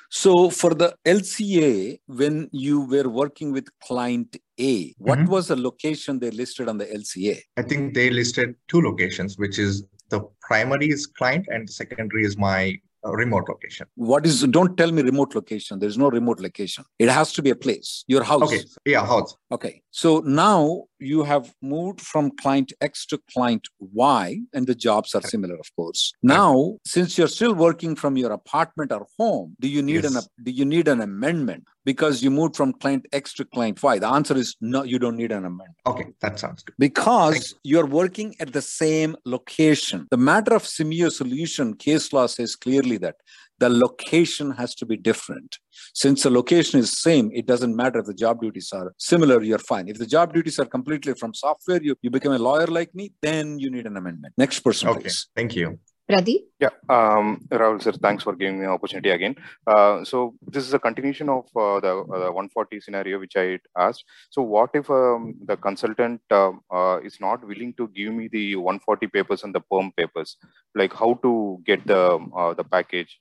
So 0.09 0.49
for 0.49 0.73
the 0.73 0.95
LCA, 1.05 1.99
when 2.07 2.49
you 2.51 2.81
were 2.81 3.09
working 3.09 3.51
with 3.51 3.67
client 3.79 4.37
A, 4.59 4.93
what 4.97 5.19
mm-hmm. 5.19 5.31
was 5.31 5.47
the 5.47 5.55
location 5.55 6.19
they 6.19 6.31
listed 6.31 6.69
on 6.69 6.77
the 6.77 6.85
LCA? 6.85 7.39
I 7.57 7.61
think 7.61 7.93
they 7.93 8.09
listed 8.09 8.55
two 8.67 8.81
locations, 8.81 9.37
which 9.37 9.59
is 9.59 9.83
the 10.09 10.21
primary 10.41 10.89
is 10.89 11.05
client 11.05 11.45
and 11.49 11.67
the 11.67 11.71
secondary 11.71 12.23
is 12.23 12.37
my 12.37 12.79
remote 13.03 13.47
location. 13.47 13.87
What 13.95 14.25
is, 14.25 14.41
don't 14.43 14.77
tell 14.77 14.91
me 14.91 15.01
remote 15.01 15.35
location. 15.35 15.79
There's 15.79 15.97
no 15.97 16.09
remote 16.09 16.39
location. 16.39 16.83
It 16.99 17.09
has 17.09 17.33
to 17.33 17.41
be 17.41 17.49
a 17.49 17.55
place, 17.55 18.03
your 18.07 18.23
house. 18.23 18.43
Okay. 18.43 18.63
Yeah, 18.85 19.05
house. 19.05 19.35
Okay. 19.51 19.81
So 19.91 20.19
now 20.19 20.83
you 20.99 21.23
have 21.23 21.53
moved 21.61 22.01
from 22.01 22.31
client 22.31 22.73
X 22.81 23.05
to 23.07 23.19
client 23.31 23.67
Y, 23.79 24.39
and 24.53 24.67
the 24.67 24.75
jobs 24.75 25.15
are 25.15 25.21
similar, 25.21 25.55
of 25.55 25.75
course. 25.75 26.13
Now, 26.23 26.77
since 26.85 27.17
you're 27.17 27.27
still 27.27 27.53
working 27.53 27.95
from 27.95 28.17
your 28.17 28.31
apartment 28.31 28.91
or 28.91 29.07
home, 29.17 29.55
do 29.59 29.67
you 29.67 29.81
need 29.81 30.03
yes. 30.03 30.15
an 30.15 30.23
do 30.43 30.51
you 30.51 30.65
need 30.65 30.87
an 30.87 31.01
amendment 31.01 31.65
because 31.85 32.21
you 32.21 32.29
moved 32.29 32.55
from 32.55 32.73
client 32.73 33.05
X 33.13 33.33
to 33.35 33.45
client 33.45 33.81
Y? 33.81 33.99
The 33.99 34.07
answer 34.07 34.35
is 34.35 34.55
no. 34.61 34.83
You 34.83 34.99
don't 34.99 35.17
need 35.17 35.31
an 35.31 35.45
amendment. 35.45 35.75
Okay, 35.85 36.07
that 36.21 36.39
sounds 36.39 36.63
good. 36.63 36.75
Because 36.77 37.55
you. 37.63 37.77
you're 37.77 37.85
working 37.85 38.35
at 38.39 38.53
the 38.53 38.61
same 38.61 39.15
location. 39.25 40.07
The 40.11 40.17
matter 40.17 40.55
of 40.55 40.63
Simeio 40.63 41.11
Solution 41.11 41.75
case 41.75 42.11
law 42.13 42.27
says 42.27 42.55
clearly 42.55 42.97
that 42.97 43.15
the 43.59 43.69
location 43.69 44.51
has 44.51 44.75
to 44.75 44.85
be 44.85 44.97
different. 44.97 45.57
Since 45.93 46.23
the 46.23 46.29
location 46.29 46.79
is 46.79 46.99
same, 46.99 47.31
it 47.33 47.45
doesn't 47.45 47.75
matter 47.75 47.99
if 47.99 48.05
the 48.05 48.13
job 48.13 48.41
duties 48.41 48.71
are 48.73 48.93
similar, 48.97 49.41
you're 49.41 49.59
fine. 49.59 49.87
If 49.87 49.97
the 49.97 50.05
job 50.05 50.33
duties 50.33 50.59
are 50.59 50.65
completely 50.65 51.13
from 51.13 51.33
software, 51.33 51.81
you, 51.81 51.95
you 52.01 52.09
become 52.09 52.33
a 52.33 52.39
lawyer 52.39 52.67
like 52.67 52.93
me, 52.93 53.13
then 53.21 53.59
you 53.59 53.69
need 53.69 53.85
an 53.85 53.97
amendment. 53.97 54.33
Next 54.37 54.59
person, 54.59 54.89
okay. 54.89 55.01
please. 55.01 55.27
Thank 55.35 55.55
you. 55.55 55.79
Pradeep? 56.09 56.43
Yeah, 56.59 56.69
um, 56.87 57.45
Rahul 57.51 57.81
sir, 57.81 57.91
thanks 57.91 58.23
for 58.23 58.33
giving 58.33 58.59
me 58.59 58.65
an 58.65 58.71
opportunity 58.71 59.09
again. 59.09 59.35
Uh, 59.65 60.05
so 60.05 60.35
this 60.41 60.65
is 60.65 60.73
a 60.73 60.79
continuation 60.79 61.27
of 61.27 61.45
uh, 61.53 61.81
the, 61.81 61.97
uh, 61.97 62.19
the 62.19 62.31
140 62.31 62.79
scenario 62.79 63.19
which 63.19 63.35
I 63.35 63.59
asked. 63.77 64.05
So 64.29 64.41
what 64.41 64.69
if 64.73 64.89
um, 64.89 65.35
the 65.45 65.57
consultant 65.57 66.21
uh, 66.31 66.51
uh, 66.71 66.99
is 67.03 67.19
not 67.19 67.45
willing 67.45 67.73
to 67.73 67.89
give 67.89 68.13
me 68.13 68.29
the 68.29 68.55
140 68.55 69.07
papers 69.07 69.43
and 69.43 69.53
the 69.53 69.59
perm 69.59 69.91
papers? 69.97 70.37
Like 70.75 70.93
how 70.93 71.15
to 71.23 71.59
get 71.65 71.85
the 71.85 72.19
uh, 72.35 72.53
the 72.53 72.63
package? 72.63 73.19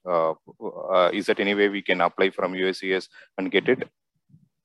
is 1.12 1.26
that 1.26 1.40
any 1.40 1.54
way 1.54 1.68
we 1.68 1.82
can 1.82 2.00
apply 2.00 2.30
from 2.30 2.52
USCIS 2.52 3.08
and 3.36 3.50
get 3.50 3.68
it? 3.68 3.88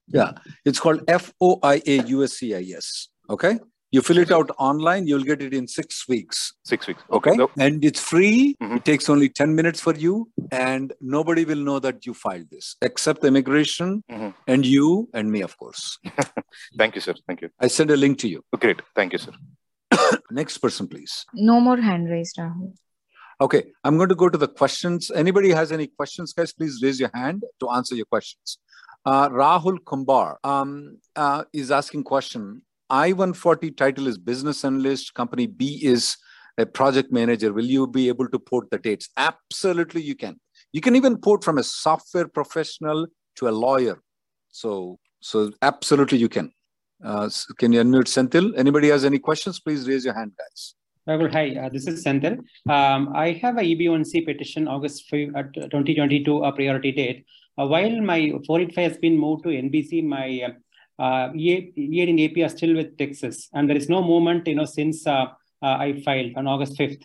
Yeah, 0.08 0.34
it's 0.64 0.80
called 0.80 1.06
FOIA 1.08 2.02
USCIS. 2.06 3.08
Okay. 3.30 3.60
You 3.92 4.02
fill 4.02 4.20
it 4.20 4.32
out 4.32 4.50
online, 4.58 5.06
you'll 5.06 5.24
get 5.24 5.42
it 5.42 5.54
in 5.54 5.68
six 5.68 6.08
weeks. 6.08 6.54
Six 6.64 6.88
weeks. 6.88 7.04
Okay. 7.12 7.32
okay. 7.32 7.54
And 7.60 7.84
it's 7.84 8.00
free. 8.00 8.56
Mm-hmm. 8.62 8.78
It 8.78 8.86
takes 8.86 9.10
only 9.10 9.28
10 9.28 9.54
minutes 9.54 9.82
for 9.82 9.94
you. 9.94 10.30
And 10.50 10.94
nobody 11.02 11.44
will 11.44 11.58
know 11.58 11.80
that 11.80 12.06
you 12.06 12.14
filed 12.14 12.50
this 12.50 12.78
except 12.82 13.26
immigration 13.26 14.04
mm-hmm. 14.10 14.30
and 14.48 14.66
you 14.66 15.10
and 15.14 15.30
me, 15.30 15.42
of 15.42 15.58
course. 15.58 16.00
Thank 16.78 16.96
you, 16.96 17.02
sir. 17.02 17.16
Thank 17.28 17.42
you. 17.42 17.50
I 17.60 17.68
send 17.68 17.92
a 17.92 17.98
link 17.98 18.18
to 18.20 18.30
you. 18.30 18.46
Great. 18.58 18.82
Thank 18.96 19.12
you, 19.12 19.20
sir. 19.20 19.34
Next 20.32 20.60
person, 20.60 20.88
please. 20.88 21.26
No 21.34 21.60
more 21.60 21.78
hand 21.78 22.10
raised, 22.10 22.38
Rahul. 22.38 22.74
Okay, 23.42 23.64
I'm 23.84 23.98
going 23.98 24.10
to 24.10 24.16
go 24.16 24.30
to 24.30 24.38
the 24.38 24.48
questions. 24.48 25.12
Anybody 25.12 25.50
has 25.50 25.72
any 25.72 25.88
questions, 25.88 26.32
guys? 26.32 26.54
Please 26.54 26.80
raise 26.82 27.00
your 27.00 27.10
hand 27.14 27.44
to 27.60 27.70
answer 27.72 27.96
your 27.96 28.06
questions. 28.06 28.60
Uh, 29.04 29.30
Rahul 29.30 29.80
Kumbar 29.84 30.38
um, 30.44 31.00
uh, 31.16 31.44
is 31.52 31.72
asking 31.72 32.04
question. 32.04 32.62
I-140 32.92 33.78
title 33.78 34.08
is 34.08 34.18
business 34.18 34.66
analyst. 34.66 35.14
Company 35.14 35.48
B 35.48 35.80
is 35.82 36.18
a 36.58 36.66
project 36.66 37.10
manager. 37.10 37.54
Will 37.54 37.66
you 37.66 37.88
be 37.88 38.10
able 38.10 38.28
to 38.28 38.38
port 38.38 38.70
the 38.70 38.78
dates? 38.78 39.08
Absolutely, 39.16 40.02
you 40.02 40.14
can. 40.14 40.42
You 40.74 40.82
can 40.82 40.98
even 40.98 41.18
port 41.18 41.42
from 41.42 41.58
a 41.58 41.64
software 41.64 42.28
professional 42.28 43.08
to 43.38 43.48
a 43.48 43.52
lawyer. 43.52 44.02
So, 44.50 45.00
so 45.22 45.54
absolutely 45.62 46.18
you 46.18 46.28
can. 46.28 46.52
Uh, 47.04 47.30
can 47.58 47.72
you 47.72 47.82
unmute 47.82 48.10
Senthil? 48.10 48.52
Anybody 48.58 48.90
has 48.90 49.06
any 49.06 49.20
questions? 49.20 49.62
Please 49.62 49.88
raise 49.88 50.04
your 50.04 50.14
hand, 50.14 50.34
guys. 50.38 50.76
Hi, 51.08 51.56
uh, 51.56 51.70
this 51.70 51.88
is 51.88 52.04
Senthil. 52.04 52.40
Um, 52.70 53.10
I 53.16 53.40
have 53.42 53.58
a 53.58 53.62
EB1C 53.62 54.26
petition 54.26 54.68
August 54.68 55.10
5, 55.10 55.30
uh, 55.34 55.44
2022, 55.44 56.44
a 56.44 56.52
priority 56.52 56.92
date. 56.92 57.26
Uh, 57.58 57.68
while 57.68 58.02
my 58.02 58.34
485 58.46 58.92
has 58.92 58.98
been 58.98 59.18
moved 59.18 59.44
to 59.44 59.50
NBC, 59.50 60.06
my 60.06 60.54
uh, 61.02 61.04
uh, 61.04 61.32
EAD 61.34 62.10
and 62.10 62.20
AP 62.26 62.38
are 62.46 62.56
still 62.56 62.76
with 62.76 62.98
Texas, 62.98 63.50
and 63.54 63.70
there 63.70 63.78
is 63.78 63.90
no 63.90 64.04
movement, 64.04 64.48
you 64.48 64.56
know, 64.56 64.66
since 64.66 65.08
uh, 65.08 65.26
uh, 65.68 65.76
I 65.86 66.02
filed 66.06 66.34
on 66.38 66.48
August 66.48 66.78
5th. 66.78 67.04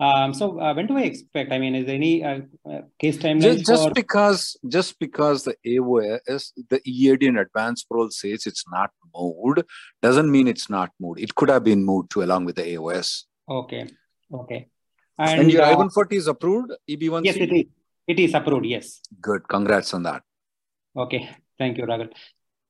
Um, 0.00 0.32
so 0.32 0.60
uh, 0.60 0.74
when 0.74 0.86
do 0.86 0.96
I 0.96 1.02
expect? 1.02 1.52
I 1.52 1.58
mean, 1.58 1.74
is 1.74 1.86
there 1.86 1.96
any 1.96 2.24
uh, 2.24 2.40
uh, 2.70 2.82
case 3.00 3.16
timeline? 3.18 3.56
Just, 3.56 3.66
just 3.66 3.94
because, 3.94 4.56
just 4.68 4.98
because 4.98 5.44
the 5.44 5.56
AOS, 5.66 6.52
the 6.68 6.80
EAD 6.84 7.24
in 7.24 7.38
advance 7.38 7.82
parole 7.82 8.10
says 8.10 8.46
it's 8.46 8.64
not 8.70 8.90
moved, 9.14 9.62
doesn't 10.02 10.30
mean 10.30 10.46
it's 10.46 10.70
not 10.70 10.90
moved. 11.00 11.18
It 11.18 11.34
could 11.34 11.48
have 11.48 11.64
been 11.64 11.84
moved 11.84 12.10
to 12.12 12.22
along 12.22 12.44
with 12.44 12.56
the 12.56 12.62
AOS. 12.62 13.24
Okay. 13.48 13.88
Okay. 14.32 14.68
And, 15.18 15.40
and 15.40 15.52
your 15.52 15.64
I-140 15.64 16.12
is 16.12 16.28
approved, 16.28 16.70
EB1C? 16.88 17.24
Yes, 17.24 17.36
it 17.36 17.52
is. 17.52 17.64
It 18.06 18.20
is 18.20 18.34
approved. 18.34 18.66
Yes. 18.66 19.00
Good. 19.20 19.48
Congrats 19.48 19.92
on 19.94 20.04
that. 20.04 20.22
Okay. 20.96 21.28
Thank 21.58 21.76
you, 21.76 21.84
Rahul. 21.84 22.10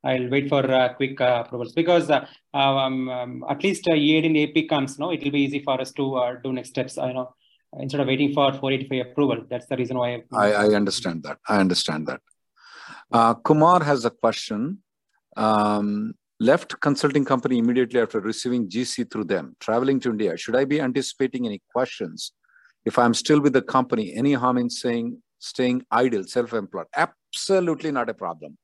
I'll 0.05 0.29
wait 0.29 0.49
for 0.49 0.65
uh, 0.71 0.95
quick 0.95 1.21
uh, 1.21 1.43
approvals 1.45 1.73
because 1.73 2.09
uh, 2.11 2.27
um, 2.55 3.09
um, 3.09 3.45
at 3.49 3.63
least 3.65 3.89
a 3.89 3.97
year 3.97 4.23
in 4.23 4.37
AP 4.37 4.69
comes, 4.69 4.99
no, 4.99 5.11
it 5.11 5.23
will 5.23 5.33
be 5.33 5.41
easy 5.41 5.61
for 5.61 5.81
us 5.81 5.93
to 5.93 6.17
uh, 6.17 6.37
do 6.43 6.53
next 6.53 6.71
steps. 6.71 6.99
I 6.99 7.13
know 7.13 7.35
instead 7.79 8.01
of 8.01 8.07
waiting 8.07 8.33
for 8.33 8.53
485 8.53 9.13
approval. 9.13 9.45
That's 9.49 9.67
the 9.67 9.77
reason 9.77 9.99
why. 9.99 10.23
I, 10.33 10.53
I 10.53 10.67
understand 10.75 11.23
that. 11.25 11.39
I 11.49 11.59
understand 11.59 12.07
that. 12.07 12.21
Uh, 13.13 13.35
Kumar 13.35 13.83
has 13.83 14.05
a 14.05 14.11
question. 14.11 14.79
Um, 15.37 16.15
left 16.41 16.81
consulting 16.81 17.25
company 17.25 17.59
immediately 17.59 18.01
after 18.01 18.21
receiving 18.21 18.69
GC 18.69 19.11
through 19.11 19.25
them, 19.25 19.57
traveling 19.61 20.01
to 20.01 20.11
India. 20.11 20.37
Should 20.37 20.57
I 20.57 20.65
be 20.65 20.81
anticipating 20.81 21.47
any 21.47 21.61
questions? 21.73 22.33
If 22.85 22.99
I'm 22.99 23.13
still 23.13 23.41
with 23.41 23.53
the 23.53 23.63
company, 23.63 24.15
any 24.15 24.33
harm 24.35 24.57
in 24.57 24.71
saying 24.71 25.21
staying 25.41 25.85
idle, 25.91 26.25
self-employed? 26.25 26.87
Absolutely 26.97 27.91
not 27.91 28.09
a 28.09 28.15
problem 28.15 28.57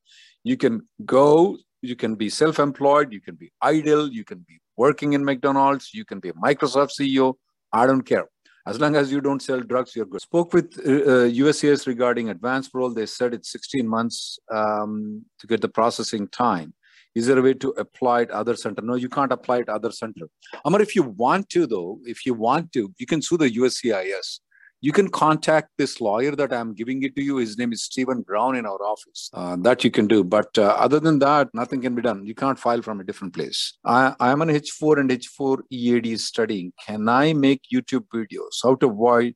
you 0.45 0.55
can 0.55 0.87
go, 1.05 1.57
you 1.81 1.95
can 1.95 2.15
be 2.15 2.29
self 2.29 2.59
employed, 2.59 3.11
you 3.11 3.19
can 3.19 3.35
be 3.35 3.51
idle, 3.61 4.07
you 4.07 4.23
can 4.23 4.45
be 4.47 4.59
working 4.77 5.13
in 5.13 5.25
McDonald's, 5.25 5.93
you 5.93 6.05
can 6.05 6.19
be 6.19 6.29
a 6.29 6.33
Microsoft 6.33 6.91
CEO. 6.97 7.33
I 7.73 7.85
don't 7.87 8.03
care. 8.03 8.27
As 8.67 8.79
long 8.79 8.95
as 8.95 9.11
you 9.11 9.21
don't 9.21 9.41
sell 9.41 9.59
drugs, 9.59 9.95
you're 9.95 10.05
good. 10.05 10.21
Spoke 10.21 10.53
with 10.53 10.77
uh, 10.79 11.27
USCIS 11.43 11.87
regarding 11.87 12.29
advance 12.29 12.69
parole. 12.69 12.91
They 12.93 13.05
said 13.05 13.33
it's 13.33 13.51
16 13.51 13.87
months 13.87 14.39
um, 14.51 15.25
to 15.39 15.47
get 15.47 15.61
the 15.61 15.69
processing 15.69 16.27
time. 16.29 16.73
Is 17.15 17.27
there 17.27 17.39
a 17.39 17.41
way 17.41 17.53
to 17.55 17.69
apply 17.77 18.21
it 18.23 18.31
other 18.31 18.55
center? 18.55 18.81
No, 18.81 18.95
you 18.95 19.09
can't 19.09 19.31
apply 19.31 19.59
it 19.59 19.69
other 19.69 19.91
center. 19.91 20.27
Amar, 20.63 20.81
if 20.81 20.95
you 20.95 21.03
want 21.03 21.49
to, 21.49 21.65
though, 21.65 21.99
if 22.03 22.25
you 22.25 22.33
want 22.33 22.71
to, 22.73 22.93
you 22.97 23.05
can 23.05 23.21
sue 23.21 23.37
the 23.37 23.49
USCIS 23.49 24.39
you 24.85 24.91
can 24.91 25.07
contact 25.09 25.69
this 25.79 25.99
lawyer 25.99 26.35
that 26.35 26.53
I'm 26.53 26.71
giving 26.75 27.01
it 27.01 27.15
to 27.15 27.23
you. 27.23 27.37
His 27.37 27.57
name 27.57 27.73
is 27.73 27.81
Stephen 27.81 28.21
Brown 28.21 28.55
in 28.55 28.67
our 28.67 28.81
office. 28.93 29.31
Uh, 29.33 29.55
that 29.61 29.83
you 29.83 29.89
can 29.89 30.05
do. 30.05 30.23
But 30.23 30.55
uh, 30.59 30.75
other 30.85 30.99
than 30.99 31.17
that, 31.19 31.49
nothing 31.55 31.81
can 31.81 31.95
be 31.95 32.03
done. 32.03 32.23
You 32.23 32.35
can't 32.35 32.59
file 32.59 32.83
from 32.83 32.99
a 32.99 33.03
different 33.03 33.33
place. 33.33 33.79
I, 33.83 34.13
I 34.19 34.29
am 34.31 34.43
an 34.43 34.49
H4 34.49 34.99
and 34.99 35.09
H4 35.09 35.57
EAD 35.71 36.19
studying. 36.19 36.71
Can 36.85 37.09
I 37.09 37.33
make 37.33 37.61
YouTube 37.73 38.05
videos? 38.13 38.61
How 38.61 38.75
to 38.75 38.85
avoid 38.85 39.33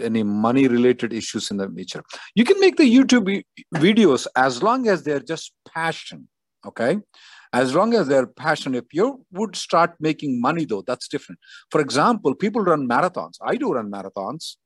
any 0.00 0.22
money 0.22 0.68
related 0.68 1.12
issues 1.12 1.50
in 1.50 1.56
the 1.56 1.68
future. 1.68 2.04
You 2.36 2.44
can 2.44 2.60
make 2.60 2.76
the 2.76 2.88
YouTube 2.96 3.42
videos 3.74 4.28
as 4.36 4.62
long 4.62 4.86
as 4.86 5.02
they're 5.02 5.26
just 5.34 5.52
passion. 5.74 6.28
Okay. 6.64 6.98
As 7.52 7.74
long 7.74 7.94
as 7.94 8.08
they're 8.08 8.26
passionate, 8.26 8.86
you 8.92 9.24
would 9.32 9.56
start 9.56 9.94
making 10.00 10.40
money 10.40 10.64
though, 10.64 10.82
that's 10.82 11.08
different. 11.08 11.38
For 11.70 11.80
example, 11.80 12.34
people 12.34 12.62
run 12.62 12.88
marathons. 12.88 13.36
I 13.42 13.56
do 13.56 13.72
run 13.72 13.90
marathons. 13.90 14.56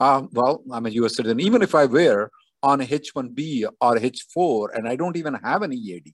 Uh, 0.00 0.22
well, 0.32 0.62
I'm 0.72 0.86
a 0.86 0.90
US 0.90 1.16
citizen. 1.16 1.38
Even 1.40 1.62
if 1.62 1.74
I 1.74 1.84
wear 1.86 2.30
on 2.62 2.80
a 2.80 2.84
H1B 2.84 3.64
or 3.80 3.94
H4 3.96 4.68
and 4.74 4.88
I 4.88 4.96
don't 4.96 5.16
even 5.16 5.34
have 5.34 5.62
an 5.62 5.72
EAD, 5.72 6.12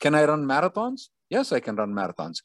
can 0.00 0.14
I 0.14 0.24
run 0.24 0.44
marathons? 0.44 1.08
Yes, 1.30 1.52
I 1.52 1.60
can 1.60 1.76
run 1.76 1.92
marathons. 1.92 2.38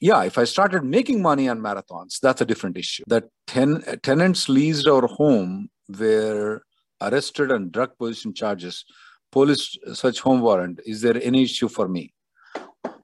Yeah, 0.00 0.24
if 0.24 0.38
I 0.38 0.44
started 0.44 0.84
making 0.84 1.22
money 1.22 1.48
on 1.48 1.60
marathons, 1.60 2.18
that's 2.20 2.40
a 2.40 2.44
different 2.44 2.76
issue. 2.76 3.04
The 3.06 3.28
ten, 3.46 3.82
tenants 4.02 4.48
leased 4.48 4.88
our 4.88 5.06
home 5.06 5.68
were 5.88 6.62
arrested 7.00 7.52
on 7.52 7.70
drug 7.70 7.96
possession 7.98 8.32
charges. 8.34 8.84
Police 9.30 9.76
search 9.92 10.20
home 10.20 10.40
warrant. 10.40 10.80
Is 10.86 11.02
there 11.02 11.20
any 11.22 11.42
issue 11.44 11.68
for 11.68 11.88
me? 11.88 12.12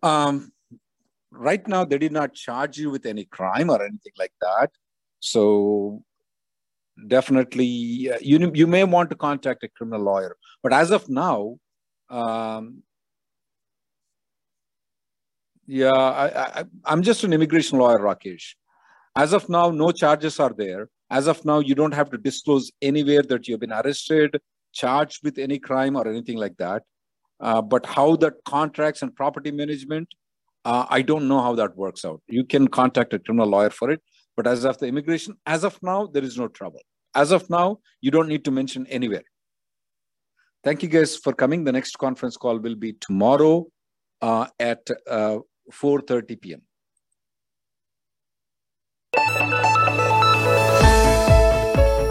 Um, 0.02 0.52
right 1.30 1.66
now, 1.66 1.84
they 1.84 1.98
did 1.98 2.12
not 2.12 2.34
charge 2.34 2.78
you 2.78 2.90
with 2.90 3.06
any 3.06 3.24
crime 3.24 3.70
or 3.70 3.82
anything 3.82 4.12
like 4.18 4.32
that. 4.40 4.70
So 5.20 6.02
definitely, 7.06 8.10
uh, 8.12 8.18
you 8.20 8.50
you 8.54 8.66
may 8.66 8.84
want 8.84 9.10
to 9.10 9.16
contact 9.16 9.64
a 9.64 9.68
criminal 9.68 10.02
lawyer. 10.02 10.36
But 10.62 10.72
as 10.72 10.90
of 10.90 11.08
now, 11.08 11.58
um, 12.10 12.82
yeah, 15.66 15.92
I, 15.92 16.60
I, 16.60 16.64
I'm 16.84 17.02
just 17.02 17.24
an 17.24 17.32
immigration 17.32 17.78
lawyer, 17.78 17.98
Rakesh. 17.98 18.54
As 19.14 19.32
of 19.32 19.48
now, 19.48 19.70
no 19.70 19.90
charges 19.92 20.40
are 20.40 20.54
there. 20.56 20.88
As 21.10 21.26
of 21.26 21.44
now, 21.44 21.58
you 21.58 21.74
don't 21.74 21.94
have 21.94 22.10
to 22.10 22.18
disclose 22.18 22.70
anywhere 22.80 23.22
that 23.22 23.48
you've 23.48 23.60
been 23.60 23.72
arrested, 23.72 24.40
charged 24.72 25.24
with 25.24 25.38
any 25.38 25.58
crime 25.58 25.96
or 25.96 26.06
anything 26.08 26.36
like 26.36 26.56
that. 26.58 26.84
Uh, 27.40 27.62
but 27.62 27.86
how 27.86 28.16
that 28.16 28.34
contracts 28.44 29.02
and 29.02 29.14
property 29.14 29.50
management, 29.50 30.08
uh, 30.64 30.86
I 30.88 31.02
don't 31.02 31.28
know 31.28 31.40
how 31.40 31.54
that 31.54 31.76
works 31.76 32.04
out. 32.04 32.20
You 32.26 32.44
can 32.44 32.68
contact 32.68 33.14
a 33.14 33.18
criminal 33.18 33.48
lawyer 33.48 33.70
for 33.70 33.90
it. 33.90 34.02
But 34.36 34.46
as 34.46 34.64
of 34.64 34.78
the 34.78 34.86
immigration, 34.86 35.34
as 35.46 35.64
of 35.64 35.78
now, 35.82 36.06
there 36.06 36.22
is 36.22 36.38
no 36.38 36.46
trouble. 36.46 36.80
As 37.14 37.32
of 37.32 37.50
now, 37.50 37.78
you 38.00 38.12
don't 38.12 38.28
need 38.28 38.44
to 38.44 38.52
mention 38.52 38.86
anywhere. 38.86 39.24
Thank 40.62 40.82
you 40.82 40.88
guys 40.88 41.16
for 41.16 41.32
coming. 41.32 41.64
The 41.64 41.72
next 41.72 41.98
conference 41.98 42.36
call 42.36 42.58
will 42.58 42.76
be 42.76 42.92
tomorrow 43.00 43.66
uh, 44.20 44.46
at 44.60 44.88
uh, 45.08 45.38
4.30 45.72 46.40
p.m. 46.40 46.62